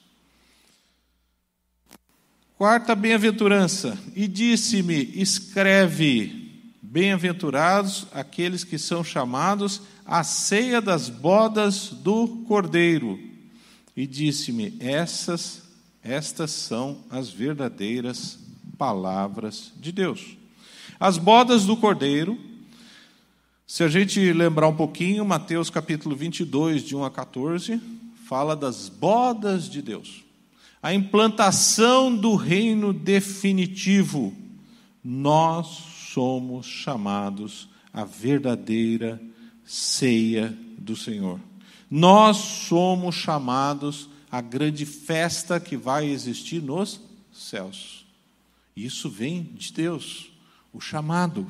Quarta 2.58 2.96
bem-aventurança, 2.96 3.98
e 4.16 4.28
disse-me: 4.28 5.12
escreve 5.16 6.47
Bem-aventurados 6.90 8.08
aqueles 8.14 8.64
que 8.64 8.78
são 8.78 9.04
chamados 9.04 9.82
à 10.06 10.24
ceia 10.24 10.82
das 10.82 11.10
bodas 11.10 11.90
do 11.90 12.46
Cordeiro. 12.48 13.20
E 13.94 14.08
disse-me: 14.08 14.74
Essas, 14.80 15.64
estas 16.02 16.52
são 16.52 17.00
as 17.10 17.30
verdadeiras 17.30 18.40
palavras 18.78 19.74
de 19.76 19.92
Deus. 19.92 20.38
As 20.98 21.18
bodas 21.18 21.66
do 21.66 21.76
Cordeiro, 21.76 22.40
se 23.68 23.84
a 23.84 23.90
gente 23.90 24.32
lembrar 24.32 24.70
um 24.70 24.76
pouquinho, 24.76 25.26
Mateus 25.26 25.70
capítulo 25.70 26.16
22, 26.16 26.84
de 26.84 26.96
1 26.96 27.04
a 27.04 27.12
14, 27.12 27.82
fala 28.26 28.56
das 28.56 28.88
bodas 28.88 29.70
de 29.70 29.82
Deus. 29.82 30.24
A 30.82 30.94
implantação 30.94 32.16
do 32.16 32.36
reino 32.36 32.94
definitivo. 32.94 34.34
Nós 35.04 35.97
somos 36.18 36.66
chamados 36.66 37.70
à 37.94 38.04
verdadeira 38.04 39.22
ceia 39.64 40.52
do 40.76 40.96
Senhor. 40.96 41.40
Nós 41.92 42.38
somos 42.38 43.14
chamados 43.14 44.10
à 44.32 44.42
grande 44.42 44.84
festa 44.84 45.60
que 45.60 45.78
vai 45.78 46.10
existir 46.10 46.60
nos 46.60 47.00
céus. 47.32 48.04
Isso 48.76 49.12
vem 49.12 49.44
de 49.44 49.72
Deus, 49.72 50.32
o 50.74 50.82
chamado. 50.82 51.46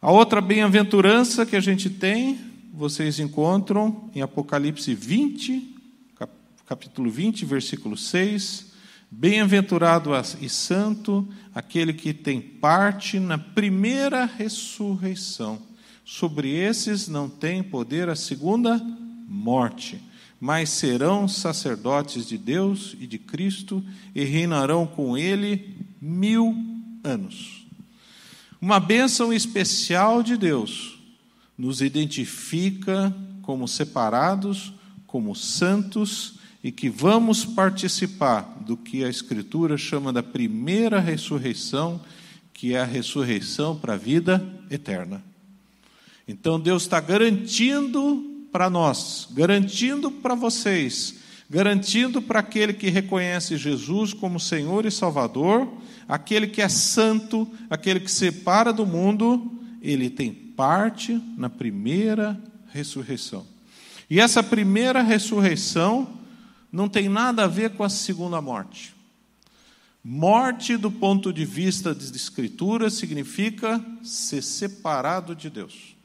A 0.00 0.12
outra 0.12 0.40
bem-aventurança 0.40 1.44
que 1.44 1.56
a 1.56 1.60
gente 1.60 1.90
tem, 1.90 2.38
vocês 2.72 3.18
encontram 3.18 4.08
em 4.14 4.22
Apocalipse 4.22 4.94
20, 4.94 5.74
capítulo 6.64 7.10
20, 7.10 7.44
versículo 7.46 7.96
6. 7.96 8.75
Bem-aventurado 9.10 10.10
e 10.40 10.48
santo 10.48 11.26
aquele 11.54 11.92
que 11.92 12.12
tem 12.12 12.40
parte 12.40 13.20
na 13.20 13.38
primeira 13.38 14.24
ressurreição. 14.24 15.62
Sobre 16.04 16.50
esses 16.50 17.06
não 17.08 17.28
tem 17.28 17.62
poder 17.62 18.08
a 18.08 18.16
segunda 18.16 18.80
morte, 19.28 20.00
mas 20.40 20.70
serão 20.70 21.28
sacerdotes 21.28 22.26
de 22.26 22.36
Deus 22.36 22.96
e 23.00 23.06
de 23.06 23.18
Cristo 23.18 23.82
e 24.14 24.24
reinarão 24.24 24.86
com 24.86 25.16
ele 25.16 25.76
mil 26.00 26.54
anos. 27.02 27.64
Uma 28.60 28.80
bênção 28.80 29.32
especial 29.32 30.22
de 30.22 30.36
Deus 30.36 30.98
nos 31.56 31.80
identifica 31.80 33.14
como 33.42 33.68
separados, 33.68 34.72
como 35.06 35.34
santos 35.34 36.35
e 36.66 36.72
que 36.72 36.88
vamos 36.88 37.44
participar 37.44 38.56
do 38.66 38.76
que 38.76 39.04
a 39.04 39.08
Escritura 39.08 39.78
chama 39.78 40.12
da 40.12 40.20
primeira 40.20 40.98
ressurreição, 40.98 42.00
que 42.52 42.74
é 42.74 42.80
a 42.80 42.84
ressurreição 42.84 43.76
para 43.76 43.92
a 43.92 43.96
vida 43.96 44.44
eterna. 44.68 45.22
Então 46.26 46.58
Deus 46.58 46.82
está 46.82 46.98
garantindo 46.98 48.48
para 48.50 48.68
nós, 48.68 49.28
garantindo 49.30 50.10
para 50.10 50.34
vocês, 50.34 51.20
garantindo 51.48 52.20
para 52.20 52.40
aquele 52.40 52.72
que 52.72 52.90
reconhece 52.90 53.56
Jesus 53.56 54.12
como 54.12 54.40
Senhor 54.40 54.84
e 54.86 54.90
Salvador, 54.90 55.72
aquele 56.08 56.48
que 56.48 56.60
é 56.60 56.68
santo, 56.68 57.48
aquele 57.70 58.00
que 58.00 58.10
separa 58.10 58.72
do 58.72 58.84
mundo, 58.84 59.52
ele 59.80 60.10
tem 60.10 60.32
parte 60.32 61.22
na 61.36 61.48
primeira 61.48 62.36
ressurreição. 62.72 63.46
E 64.10 64.18
essa 64.18 64.42
primeira 64.42 65.00
ressurreição 65.00 66.25
não 66.76 66.90
tem 66.90 67.08
nada 67.08 67.44
a 67.44 67.48
ver 67.48 67.70
com 67.70 67.82
a 67.82 67.88
segunda 67.88 68.38
morte. 68.42 68.94
Morte, 70.04 70.76
do 70.76 70.90
ponto 70.90 71.32
de 71.32 71.42
vista 71.42 71.94
das 71.94 72.14
Escrituras, 72.14 72.92
significa 72.92 73.82
ser 74.02 74.42
separado 74.42 75.34
de 75.34 75.48
Deus. 75.48 75.96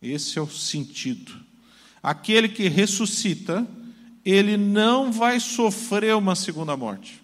Esse 0.00 0.38
é 0.38 0.42
o 0.42 0.48
sentido. 0.48 1.32
Aquele 2.02 2.48
que 2.48 2.68
ressuscita, 2.68 3.68
ele 4.24 4.56
não 4.56 5.12
vai 5.12 5.38
sofrer 5.38 6.16
uma 6.16 6.34
segunda 6.34 6.74
morte. 6.74 7.22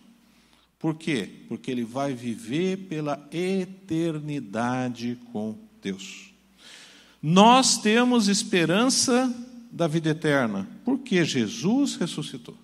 Por 0.78 0.94
quê? 0.94 1.30
Porque 1.48 1.70
ele 1.70 1.84
vai 1.84 2.12
viver 2.12 2.76
pela 2.86 3.26
eternidade 3.32 5.18
com 5.32 5.56
Deus. 5.80 6.34
Nós 7.22 7.78
temos 7.78 8.28
esperança 8.28 9.34
da 9.72 9.86
vida 9.86 10.10
eterna, 10.10 10.68
porque 10.84 11.24
Jesus 11.24 11.96
ressuscitou. 11.96 12.63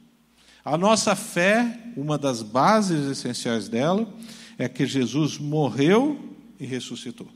A 0.64 0.76
nossa 0.76 1.17
fé, 1.17 1.93
uma 1.97 2.19
das 2.19 2.43
bases 2.43 3.11
essenciais 3.11 3.69
dela, 3.69 4.07
é 4.59 4.69
que 4.69 4.87
Jesus 4.87 5.38
morreu 5.38 6.37
e 6.59 6.67
ressuscitou. 6.67 7.29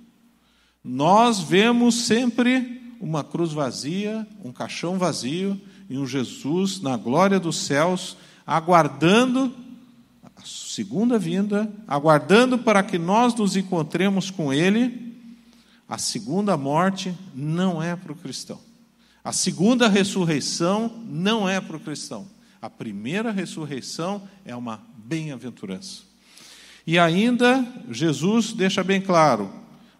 Nós 0.82 1.40
vemos 1.40 1.94
sempre 2.04 2.82
uma 3.00 3.24
cruz 3.24 3.52
vazia, 3.52 4.26
um 4.44 4.52
caixão 4.52 4.98
vazio 4.98 5.58
e 5.88 5.96
um 5.96 6.06
Jesus 6.06 6.80
na 6.80 6.96
glória 6.96 7.40
dos 7.40 7.56
céus, 7.56 8.16
aguardando 8.46 9.54
a 10.22 10.42
segunda 10.44 11.18
vinda, 11.18 11.72
aguardando 11.88 12.58
para 12.58 12.82
que 12.82 12.98
nós 12.98 13.34
nos 13.34 13.56
encontremos 13.56 14.30
com 14.30 14.52
Ele. 14.52 15.16
A 15.88 15.96
segunda 15.96 16.56
morte 16.56 17.14
não 17.34 17.82
é 17.82 17.96
para 17.96 18.12
o 18.12 18.16
cristão. 18.16 18.60
A 19.22 19.32
segunda 19.32 19.88
ressurreição 19.88 21.02
não 21.06 21.48
é 21.48 21.58
para 21.58 21.78
o 21.78 21.80
cristão. 21.80 22.33
A 22.64 22.70
primeira 22.70 23.30
ressurreição 23.30 24.26
é 24.42 24.56
uma 24.56 24.82
bem-aventurança. 24.96 26.00
E 26.86 26.98
ainda, 26.98 27.62
Jesus 27.90 28.54
deixa 28.54 28.82
bem 28.82 29.02
claro: 29.02 29.52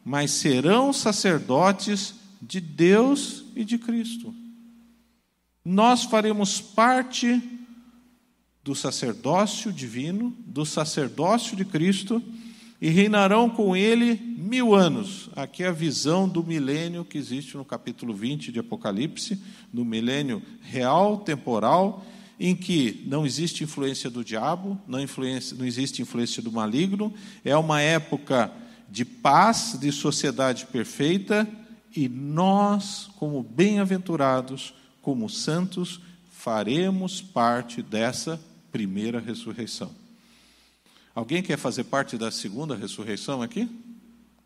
mas 0.03 0.31
serão 0.31 0.91
sacerdotes 0.91 2.15
de 2.41 2.63
Deus 2.63 3.45
e 3.55 3.67
de 3.67 3.77
Cristo. 3.77 4.35
Nós 5.63 6.05
faremos 6.05 6.59
parte 6.59 7.39
do 8.63 8.75
sacerdócio 8.75 9.71
divino, 9.71 10.35
do 10.47 10.65
sacerdócio 10.65 11.55
de 11.55 11.67
Cristo, 11.67 12.23
e 12.81 12.89
reinarão 12.89 13.51
com 13.51 13.77
ele 13.77 14.15
mil 14.39 14.75
anos. 14.75 15.29
Aqui 15.37 15.63
é 15.63 15.69
a 15.69 15.71
visão 15.71 16.27
do 16.27 16.43
milênio 16.43 17.05
que 17.05 17.19
existe 17.19 17.59
no 17.59 17.65
capítulo 17.65 18.15
20 18.15 18.51
de 18.51 18.59
Apocalipse, 18.59 19.39
no 19.71 19.85
milênio 19.85 20.43
real, 20.63 21.19
temporal, 21.19 22.03
em 22.39 22.55
que 22.55 23.05
não 23.07 23.25
existe 23.25 23.65
influência 23.65 24.11
do 24.11 24.25
diabo, 24.25 24.81
não, 24.87 25.01
influência, 25.01 25.57
não 25.57 25.65
existe 25.65 26.03
influência 26.03 26.43
do 26.43 26.51
maligno, 26.51 27.13
é 27.45 27.57
uma 27.57 27.81
época 27.81 28.51
de 28.91 29.05
paz, 29.05 29.77
de 29.81 29.91
sociedade 29.93 30.67
perfeita, 30.67 31.49
e 31.95 32.09
nós, 32.09 33.09
como 33.17 33.43
bem-aventurados, 33.43 34.75
como 35.01 35.29
santos, 35.29 36.01
faremos 36.31 37.23
parte 37.23 37.81
dessa 37.83 38.41
primeira 38.73 39.21
ressurreição. 39.21 39.91
Alguém 41.15 41.43
quer 41.43 41.57
fazer 41.57 41.85
parte 41.85 42.19
da 42.19 42.31
segunda 42.31 42.75
ressurreição 42.75 43.41
aqui? 43.41 43.69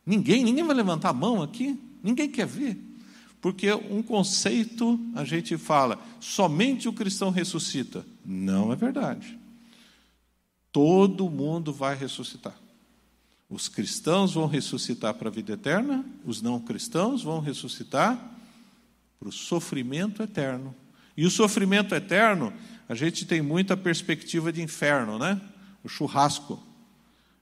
Ninguém, 0.04 0.44
ninguém 0.44 0.64
vai 0.64 0.76
levantar 0.76 1.10
a 1.10 1.14
mão 1.14 1.42
aqui? 1.42 1.78
Ninguém 2.02 2.30
quer 2.30 2.46
ver. 2.46 2.87
Porque 3.40 3.72
um 3.72 4.02
conceito 4.02 4.98
a 5.14 5.24
gente 5.24 5.56
fala, 5.56 5.98
somente 6.20 6.88
o 6.88 6.92
cristão 6.92 7.30
ressuscita. 7.30 8.04
Não 8.24 8.72
é 8.72 8.76
verdade. 8.76 9.38
Todo 10.72 11.30
mundo 11.30 11.72
vai 11.72 11.96
ressuscitar. 11.96 12.54
Os 13.48 13.68
cristãos 13.68 14.34
vão 14.34 14.46
ressuscitar 14.46 15.14
para 15.14 15.28
a 15.28 15.32
vida 15.32 15.52
eterna, 15.52 16.04
os 16.24 16.42
não 16.42 16.60
cristãos 16.60 17.22
vão 17.22 17.40
ressuscitar 17.40 18.18
para 19.18 19.28
o 19.28 19.32
sofrimento 19.32 20.22
eterno. 20.22 20.74
E 21.16 21.24
o 21.24 21.30
sofrimento 21.30 21.94
eterno, 21.94 22.52
a 22.88 22.94
gente 22.94 23.24
tem 23.24 23.40
muita 23.40 23.76
perspectiva 23.76 24.52
de 24.52 24.60
inferno, 24.60 25.18
né? 25.18 25.40
O 25.82 25.88
churrasco. 25.88 26.62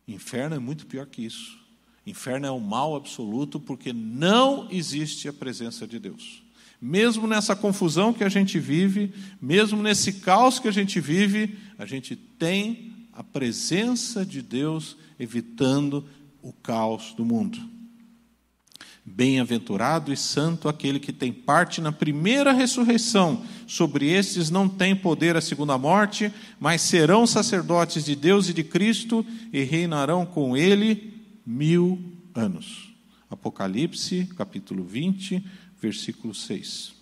Inferno 0.06 0.54
é 0.54 0.58
muito 0.58 0.86
pior 0.86 1.06
que 1.06 1.24
isso. 1.24 1.58
Inferno 2.06 2.46
é 2.46 2.50
o 2.50 2.60
mal 2.60 2.94
absoluto 2.94 3.58
porque 3.58 3.92
não 3.92 4.68
existe 4.70 5.28
a 5.28 5.32
presença 5.32 5.88
de 5.88 5.98
Deus. 5.98 6.44
Mesmo 6.80 7.26
nessa 7.26 7.56
confusão 7.56 8.12
que 8.12 8.22
a 8.22 8.28
gente 8.28 8.60
vive, 8.60 9.12
mesmo 9.40 9.82
nesse 9.82 10.12
caos 10.12 10.60
que 10.60 10.68
a 10.68 10.72
gente 10.72 11.00
vive, 11.00 11.58
a 11.76 11.84
gente 11.84 12.14
tem 12.14 12.92
a 13.12 13.24
presença 13.24 14.24
de 14.24 14.40
Deus 14.40 14.96
evitando 15.18 16.04
o 16.40 16.52
caos 16.52 17.12
do 17.14 17.24
mundo. 17.24 17.58
Bem-aventurado 19.04 20.12
e 20.12 20.16
santo 20.16 20.68
aquele 20.68 21.00
que 21.00 21.12
tem 21.12 21.32
parte 21.32 21.80
na 21.80 21.90
primeira 21.90 22.52
ressurreição. 22.52 23.42
Sobre 23.66 24.10
estes 24.10 24.50
não 24.50 24.68
tem 24.68 24.94
poder 24.94 25.36
a 25.36 25.40
segunda 25.40 25.78
morte, 25.78 26.32
mas 26.60 26.82
serão 26.82 27.26
sacerdotes 27.26 28.04
de 28.04 28.14
Deus 28.14 28.48
e 28.48 28.52
de 28.52 28.62
Cristo 28.62 29.24
e 29.52 29.62
reinarão 29.62 30.26
com 30.26 30.56
ele 30.56 31.15
mil 31.46 32.12
anos. 32.34 32.92
Apocalipse, 33.30 34.26
capítulo 34.36 34.84
20, 34.84 35.44
versículo 35.80 36.34
6. 36.34 36.94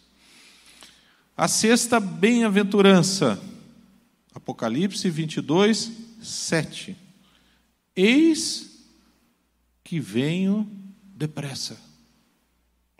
A 1.36 1.48
sexta 1.48 1.98
bem-aventurança, 1.98 3.42
Apocalipse 4.34 5.08
22, 5.08 5.90
7. 6.20 6.96
Eis 7.96 8.84
que 9.82 9.98
venho 9.98 10.68
depressa. 11.16 11.78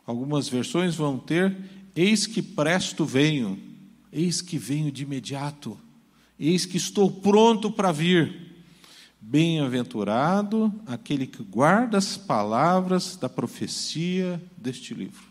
Algumas 0.07 0.48
versões 0.48 0.94
vão 0.94 1.18
ter: 1.18 1.57
Eis 1.94 2.26
que 2.26 2.42
presto 2.42 3.04
venho, 3.04 3.59
eis 4.12 4.40
que 4.40 4.59
venho 4.59 4.92
de 4.92 5.02
imediato, 5.02 5.78
eis 6.38 6.66
que 6.66 6.76
estou 6.76 7.11
pronto 7.11 7.70
para 7.70 7.90
vir. 7.92 8.53
Bem-aventurado 9.26 10.70
aquele 10.87 11.26
que 11.26 11.42
guarda 11.42 11.96
as 11.96 12.14
palavras 12.14 13.16
da 13.16 13.26
profecia 13.26 14.40
deste 14.54 14.92
livro. 14.92 15.24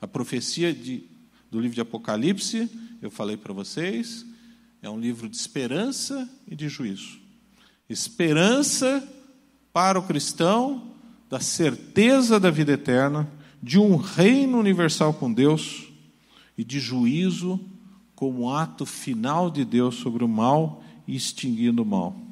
A 0.00 0.08
profecia 0.08 0.74
de, 0.74 1.04
do 1.48 1.60
livro 1.60 1.76
de 1.76 1.80
Apocalipse, 1.80 2.68
eu 3.00 3.12
falei 3.12 3.36
para 3.36 3.52
vocês, 3.52 4.26
é 4.82 4.90
um 4.90 4.98
livro 4.98 5.28
de 5.28 5.36
esperança 5.36 6.28
e 6.48 6.56
de 6.56 6.68
juízo. 6.68 7.20
Esperança 7.88 9.08
para 9.72 10.00
o 10.00 10.02
cristão 10.02 10.92
da 11.30 11.38
certeza 11.38 12.40
da 12.40 12.50
vida 12.50 12.72
eterna, 12.72 13.30
de 13.62 13.78
um 13.78 13.94
reino 13.94 14.58
universal 14.58 15.14
com 15.14 15.32
Deus 15.32 15.84
e 16.58 16.64
de 16.64 16.80
juízo 16.80 17.60
como 18.16 18.50
ato 18.50 18.84
final 18.84 19.48
de 19.48 19.64
Deus 19.64 19.94
sobre 19.94 20.24
o 20.24 20.28
mal 20.28 20.82
e 21.06 21.14
extinguindo 21.14 21.84
o 21.84 21.86
mal. 21.86 22.31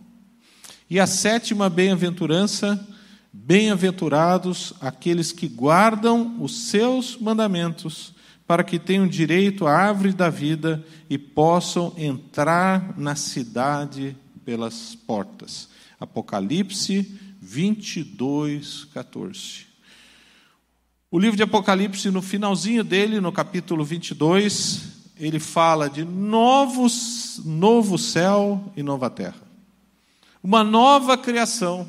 E 0.90 0.98
a 0.98 1.06
sétima 1.06 1.70
bem-aventurança, 1.70 2.84
bem-aventurados 3.32 4.74
aqueles 4.80 5.30
que 5.30 5.46
guardam 5.46 6.42
os 6.42 6.68
seus 6.68 7.16
mandamentos, 7.16 8.12
para 8.44 8.64
que 8.64 8.76
tenham 8.76 9.06
direito 9.06 9.68
à 9.68 9.72
árvore 9.72 10.12
da 10.12 10.28
vida 10.28 10.84
e 11.08 11.16
possam 11.16 11.94
entrar 11.96 12.98
na 12.98 13.14
cidade 13.14 14.16
pelas 14.44 14.96
portas. 14.96 15.68
Apocalipse 16.00 17.08
22, 17.40 18.86
14. 18.92 19.66
O 21.08 21.20
livro 21.20 21.36
de 21.36 21.44
Apocalipse, 21.44 22.10
no 22.10 22.20
finalzinho 22.20 22.82
dele, 22.82 23.20
no 23.20 23.30
capítulo 23.30 23.84
22, 23.84 24.88
ele 25.16 25.38
fala 25.38 25.88
de 25.88 26.04
novos, 26.04 27.40
novo 27.44 27.96
céu 27.96 28.72
e 28.76 28.82
nova 28.82 29.08
terra. 29.08 29.49
Uma 30.42 30.64
nova 30.64 31.18
criação, 31.18 31.86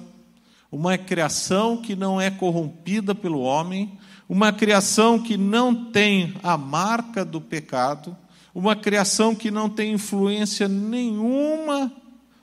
uma 0.69 0.97
criação 0.97 1.77
que 1.77 1.95
não 1.95 2.19
é 2.19 2.29
corrompida 2.29 3.15
pelo 3.15 3.39
homem, 3.39 3.97
uma 4.27 4.51
criação 4.51 5.17
que 5.21 5.37
não 5.37 5.91
tem 5.91 6.33
a 6.43 6.57
marca 6.57 7.23
do 7.23 7.39
pecado, 7.39 8.15
uma 8.53 8.75
criação 8.75 9.33
que 9.33 9.49
não 9.49 9.69
tem 9.69 9.93
influência 9.93 10.67
nenhuma 10.67 11.91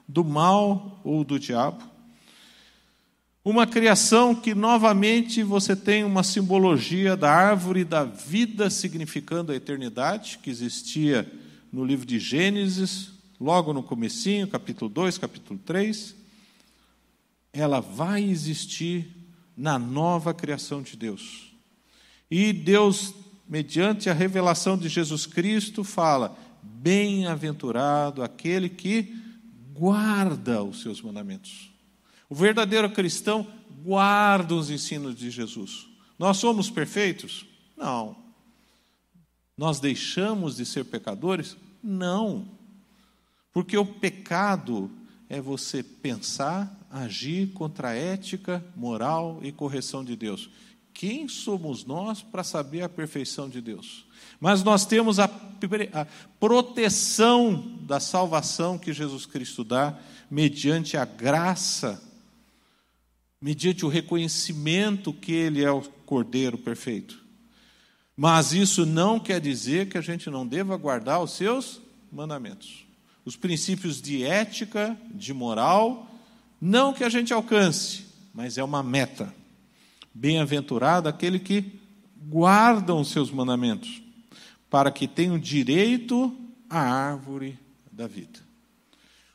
do 0.07 0.25
mal 0.25 1.01
ou 1.05 1.23
do 1.25 1.39
diabo. 1.39 1.83
Uma 3.45 3.67
criação 3.67 4.35
que 4.35 4.55
novamente 4.55 5.43
você 5.43 5.77
tem 5.77 6.05
uma 6.05 6.23
simbologia 6.23 7.17
da 7.17 7.31
árvore 7.31 7.85
da 7.85 8.05
vida 8.05 8.71
significando 8.71 9.53
a 9.53 9.57
eternidade, 9.57 10.39
que 10.43 10.51
existia 10.51 11.31
no 11.71 11.85
livro 11.85 12.07
de 12.07 12.19
Gênesis, 12.19 13.18
logo 13.41 13.73
no 13.73 13.83
comecinho, 13.83 14.49
capítulo 14.49 14.91
2, 14.91 15.19
capítulo 15.19 15.59
3. 15.65 16.15
Ela 17.53 17.81
vai 17.81 18.23
existir 18.23 19.09
na 19.57 19.79
nova 19.79 20.35
criação 20.35 20.83
de 20.83 20.97
Deus. 20.97 21.53
E 22.31 22.53
Deus 22.53 23.15
mediante 23.49 24.11
a 24.11 24.13
revelação 24.13 24.77
de 24.77 24.89
Jesus 24.89 25.25
Cristo, 25.25 25.83
fala: 25.83 26.37
Bem-aventurado 26.63 28.23
aquele 28.23 28.69
que 28.69 29.17
guarda 29.73 30.63
os 30.63 30.83
seus 30.83 31.01
mandamentos. 31.01 31.71
O 32.29 32.35
verdadeiro 32.35 32.91
cristão 32.91 33.47
guarda 33.83 34.55
os 34.55 34.71
ensinos 34.71 35.17
de 35.17 35.31
Jesus. 35.31 35.87
Nós 36.19 36.37
somos 36.37 36.69
perfeitos? 36.69 37.47
Não. 37.77 38.17
Nós 39.57 39.81
deixamos 39.81 40.57
de 40.57 40.67
ser 40.67 40.85
pecadores? 40.85 41.57
Não. 41.83 42.58
Porque 43.59 43.77
o 43.77 43.85
pecado 43.85 44.89
é 45.29 45.41
você 45.41 45.83
pensar, 45.83 46.73
agir 46.89 47.49
contra 47.55 47.89
a 47.89 47.93
ética, 47.93 48.65
moral 48.77 49.41
e 49.43 49.51
correção 49.51 50.05
de 50.05 50.15
Deus. 50.15 50.49
Quem 50.95 51.27
somos 51.27 51.85
nós 51.85 52.23
para 52.23 52.45
saber 52.45 52.83
a 52.83 52.89
perfeição 52.89 53.49
de 53.49 53.61
Deus? 53.61 54.07
Mas 54.39 54.63
nós 54.63 54.87
temos 54.87 55.19
a, 55.19 55.25
a, 55.25 56.07
proteção 56.39 57.81
da 57.81 57.99
salvação 57.99 58.79
que 58.79 58.93
Jesus 58.93 59.27
Cristo 59.27 59.65
dá, 59.65 59.99
mediante 60.31 60.97
a 60.97 61.05
graça, 61.05 62.01
mediante 63.43 63.85
o 63.85 63.89
reconhecimento 63.89 65.13
que 65.13 65.33
Ele 65.33 65.65
é 65.65 65.71
o 65.73 65.83
Cordeiro 66.07 66.57
perfeito. 66.57 67.21
Mas 68.17 68.53
isso 68.53 68.87
não 68.87 69.19
quer 69.19 69.41
dizer 69.41 69.89
que 69.89 69.99
a 69.99 70.01
gente 70.01 70.31
não 70.31 70.47
deva 70.47 70.77
guardar 70.77 71.21
os 71.21 71.33
seus 71.33 71.83
mandamentos. 72.13 72.87
Os 73.29 73.37
princípios 73.37 74.01
de 74.01 74.25
ética, 74.25 74.99
de 75.11 75.35
moral, 75.35 76.11
não 76.59 76.95
que 76.95 77.05
a 77.05 77.11
gente 77.11 77.31
alcance, 77.31 78.07
mas 78.33 78.57
é 78.57 78.65
uma 78.65 78.83
meta. 78.83 79.35
Bem-aventurado 80.15 81.11
aquele 81.11 81.39
que 81.39 81.79
guardam 82.27 83.03
os 83.03 83.11
seus 83.11 83.31
mandamentos, 83.31 84.01
para 84.71 84.91
que 84.91 85.07
tenham 85.07 85.39
direito 85.39 86.35
à 86.71 86.81
árvore 86.81 87.59
da 87.93 88.07
vida. 88.07 88.41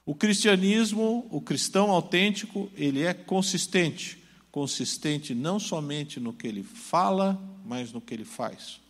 O 0.03 0.15
cristianismo, 0.15 1.27
o 1.29 1.39
cristão 1.39 1.91
autêntico, 1.91 2.71
ele 2.75 3.03
é 3.03 3.13
consistente. 3.13 4.17
Consistente 4.51 5.35
não 5.35 5.59
somente 5.59 6.19
no 6.19 6.33
que 6.33 6.47
ele 6.47 6.63
fala, 6.63 7.39
mas 7.63 7.93
no 7.93 8.01
que 8.01 8.15
ele 8.15 8.25
faz. 8.25 8.81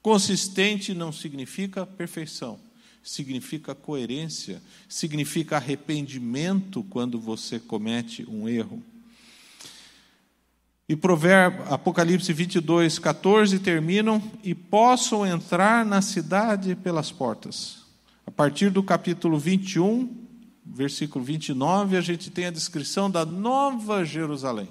Consistente 0.00 0.94
não 0.94 1.10
significa 1.10 1.84
perfeição, 1.84 2.56
significa 3.04 3.74
coerência, 3.74 4.62
significa 4.88 5.56
arrependimento 5.56 6.82
quando 6.84 7.20
você 7.20 7.60
comete 7.60 8.26
um 8.28 8.48
erro. 8.48 8.82
E 10.88 10.96
Provérbio, 10.96 11.64
Apocalipse 11.72 12.32
22, 12.32 12.98
14 12.98 13.58
terminam 13.58 14.22
e 14.42 14.54
possam 14.54 15.26
entrar 15.26 15.84
na 15.84 16.02
cidade 16.02 16.74
pelas 16.74 17.12
portas. 17.12 17.84
A 18.26 18.30
partir 18.30 18.70
do 18.70 18.82
capítulo 18.82 19.38
21, 19.38 20.24
versículo 20.64 21.24
29, 21.24 21.96
a 21.96 22.00
gente 22.00 22.30
tem 22.30 22.46
a 22.46 22.50
descrição 22.50 23.10
da 23.10 23.24
Nova 23.24 24.04
Jerusalém. 24.04 24.68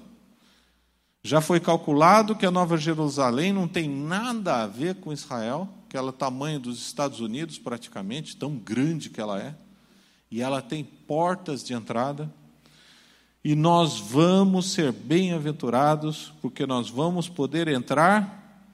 Já 1.26 1.40
foi 1.40 1.58
calculado 1.58 2.36
que 2.36 2.44
a 2.44 2.50
Nova 2.50 2.76
Jerusalém 2.76 3.50
não 3.50 3.66
tem 3.66 3.88
nada 3.88 4.62
a 4.62 4.66
ver 4.66 4.96
com 4.96 5.10
Israel, 5.10 5.66
que 5.88 5.96
ela 5.96 6.10
é 6.10 6.12
tamanho 6.12 6.60
dos 6.60 6.86
Estados 6.86 7.18
Unidos 7.18 7.58
praticamente, 7.58 8.36
tão 8.36 8.54
grande 8.56 9.08
que 9.08 9.22
ela 9.22 9.40
é, 9.40 9.54
e 10.30 10.42
ela 10.42 10.60
tem 10.60 10.84
portas 10.84 11.64
de 11.64 11.72
entrada 11.72 12.30
e 13.42 13.54
nós 13.54 13.98
vamos 13.98 14.72
ser 14.72 14.92
bem-aventurados, 14.92 16.32
porque 16.42 16.66
nós 16.66 16.90
vamos 16.90 17.26
poder 17.26 17.68
entrar 17.68 18.68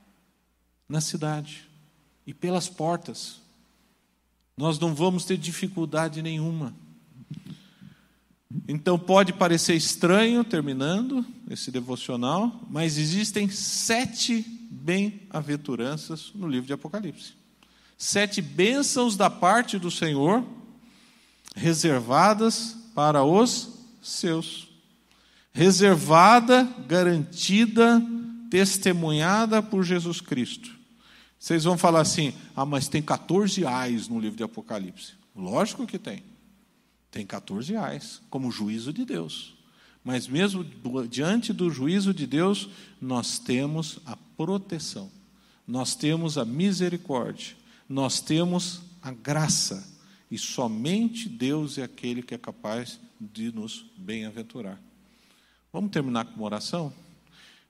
na 0.88 1.00
cidade 1.00 1.68
e 2.26 2.34
pelas 2.34 2.68
portas. 2.68 3.40
Nós 4.56 4.76
não 4.76 4.92
vamos 4.92 5.24
ter 5.24 5.36
dificuldade 5.36 6.20
nenhuma. 6.20 6.74
Então 8.66 8.98
pode 8.98 9.32
parecer 9.32 9.74
estranho, 9.74 10.42
terminando 10.42 11.24
esse 11.48 11.70
devocional, 11.70 12.60
mas 12.68 12.98
existem 12.98 13.48
sete 13.48 14.44
bem-aventuranças 14.70 16.32
no 16.34 16.48
livro 16.48 16.66
de 16.66 16.72
Apocalipse. 16.72 17.34
Sete 17.96 18.40
bênçãos 18.40 19.16
da 19.16 19.30
parte 19.30 19.78
do 19.78 19.90
Senhor, 19.90 20.44
reservadas 21.54 22.76
para 22.94 23.22
os 23.24 23.68
seus. 24.02 24.68
Reservada, 25.52 26.64
garantida, 26.88 28.02
testemunhada 28.50 29.62
por 29.62 29.84
Jesus 29.84 30.20
Cristo. 30.20 30.70
Vocês 31.38 31.64
vão 31.64 31.78
falar 31.78 32.00
assim: 32.00 32.34
ah, 32.54 32.66
mas 32.66 32.88
tem 32.88 33.02
14 33.02 33.64
ais 33.64 34.08
no 34.08 34.18
livro 34.18 34.36
de 34.36 34.42
Apocalipse. 34.42 35.14
Lógico 35.34 35.86
que 35.86 35.98
tem. 35.98 36.22
Tem 37.10 37.26
14 37.26 37.76
ais, 37.76 38.22
como 38.30 38.50
juízo 38.50 38.92
de 38.92 39.04
Deus. 39.04 39.54
Mas 40.04 40.26
mesmo 40.26 40.64
diante 41.08 41.52
do 41.52 41.70
juízo 41.70 42.14
de 42.14 42.26
Deus, 42.26 42.68
nós 43.00 43.38
temos 43.38 43.98
a 44.06 44.16
proteção, 44.16 45.10
nós 45.66 45.94
temos 45.94 46.38
a 46.38 46.44
misericórdia, 46.44 47.54
nós 47.88 48.20
temos 48.20 48.80
a 49.02 49.12
graça. 49.12 49.88
E 50.30 50.38
somente 50.38 51.28
Deus 51.28 51.76
é 51.76 51.82
aquele 51.82 52.22
que 52.22 52.34
é 52.34 52.38
capaz 52.38 53.00
de 53.20 53.52
nos 53.52 53.84
bem-aventurar. 53.96 54.80
Vamos 55.72 55.90
terminar 55.90 56.24
com 56.24 56.36
uma 56.36 56.46
oração? 56.46 56.92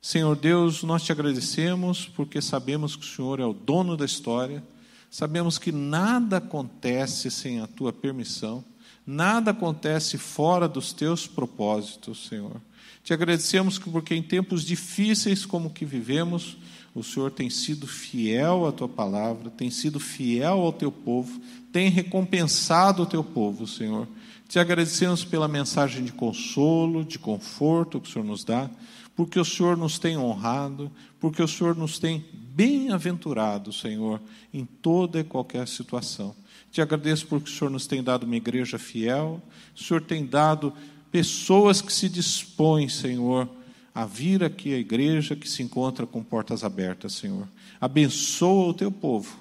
Senhor 0.00 0.36
Deus, 0.36 0.82
nós 0.82 1.02
te 1.02 1.12
agradecemos 1.12 2.06
porque 2.06 2.40
sabemos 2.40 2.96
que 2.96 3.04
o 3.04 3.08
Senhor 3.08 3.40
é 3.40 3.44
o 3.44 3.52
dono 3.52 3.96
da 3.96 4.04
história, 4.04 4.62
sabemos 5.10 5.58
que 5.58 5.72
nada 5.72 6.38
acontece 6.38 7.30
sem 7.30 7.60
a 7.60 7.66
tua 7.66 7.92
permissão, 7.92 8.64
nada 9.06 9.50
acontece 9.50 10.18
fora 10.18 10.68
dos 10.68 10.92
teus 10.92 11.26
propósitos, 11.26 12.28
Senhor. 12.28 12.60
Te 13.02 13.12
agradecemos 13.12 13.78
porque 13.78 14.14
em 14.14 14.22
tempos 14.22 14.64
difíceis 14.64 15.46
como 15.46 15.70
que 15.70 15.84
vivemos, 15.84 16.56
o 16.94 17.02
Senhor 17.02 17.30
tem 17.30 17.48
sido 17.48 17.86
fiel 17.86 18.66
à 18.66 18.72
tua 18.72 18.88
palavra, 18.88 19.50
tem 19.50 19.70
sido 19.70 19.98
fiel 19.98 20.60
ao 20.60 20.72
teu 20.72 20.90
povo, 20.90 21.40
tem 21.72 21.88
recompensado 21.88 23.02
o 23.02 23.06
teu 23.06 23.22
povo, 23.22 23.66
Senhor. 23.66 24.06
Te 24.48 24.58
agradecemos 24.58 25.24
pela 25.24 25.46
mensagem 25.46 26.04
de 26.04 26.12
consolo, 26.12 27.04
de 27.04 27.18
conforto 27.18 28.00
que 28.00 28.08
o 28.08 28.12
Senhor 28.12 28.24
nos 28.24 28.44
dá, 28.44 28.68
porque 29.14 29.38
o 29.38 29.44
Senhor 29.44 29.76
nos 29.76 29.98
tem 29.98 30.16
honrado, 30.16 30.90
porque 31.20 31.42
o 31.42 31.48
Senhor 31.48 31.76
nos 31.76 31.98
tem 31.98 32.24
bem-aventurado, 32.32 33.72
Senhor, 33.72 34.20
em 34.52 34.64
toda 34.64 35.20
e 35.20 35.24
qualquer 35.24 35.68
situação. 35.68 36.34
Te 36.70 36.80
agradeço 36.80 37.26
porque 37.26 37.50
o 37.50 37.52
Senhor 37.52 37.70
nos 37.70 37.86
tem 37.86 38.02
dado 38.02 38.24
uma 38.24 38.36
igreja 38.36 38.78
fiel, 38.78 39.42
o 39.74 39.82
Senhor 39.82 40.00
tem 40.02 40.24
dado 40.24 40.72
pessoas 41.10 41.82
que 41.82 41.92
se 41.92 42.08
dispõem, 42.08 42.88
Senhor, 42.88 43.48
a 43.94 44.04
vir 44.04 44.44
aqui 44.44 44.72
à 44.72 44.78
igreja 44.78 45.34
que 45.34 45.48
se 45.48 45.62
encontra 45.62 46.06
com 46.06 46.22
portas 46.22 46.62
abertas, 46.62 47.14
Senhor. 47.14 47.48
Abençoa 47.80 48.68
o 48.68 48.74
teu 48.74 48.92
povo, 48.92 49.36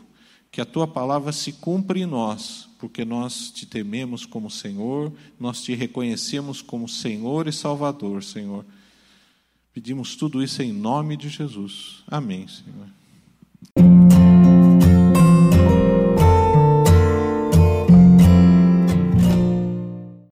que 0.51 0.59
a 0.59 0.65
tua 0.65 0.87
palavra 0.87 1.31
se 1.31 1.53
cumpra 1.53 1.99
em 1.99 2.05
nós, 2.05 2.67
porque 2.79 3.05
nós 3.05 3.51
te 3.51 3.65
tememos 3.65 4.25
como 4.25 4.49
Senhor, 4.49 5.13
nós 5.39 5.61
te 5.61 5.75
reconhecemos 5.75 6.61
como 6.61 6.87
Senhor 6.87 7.47
e 7.47 7.53
Salvador, 7.53 8.23
Senhor. 8.23 8.65
Pedimos 9.73 10.15
tudo 10.15 10.41
isso 10.41 10.63
em 10.63 10.73
nome 10.73 11.15
de 11.15 11.29
Jesus. 11.29 12.03
Amém, 12.07 12.47
Senhor. 12.47 14.28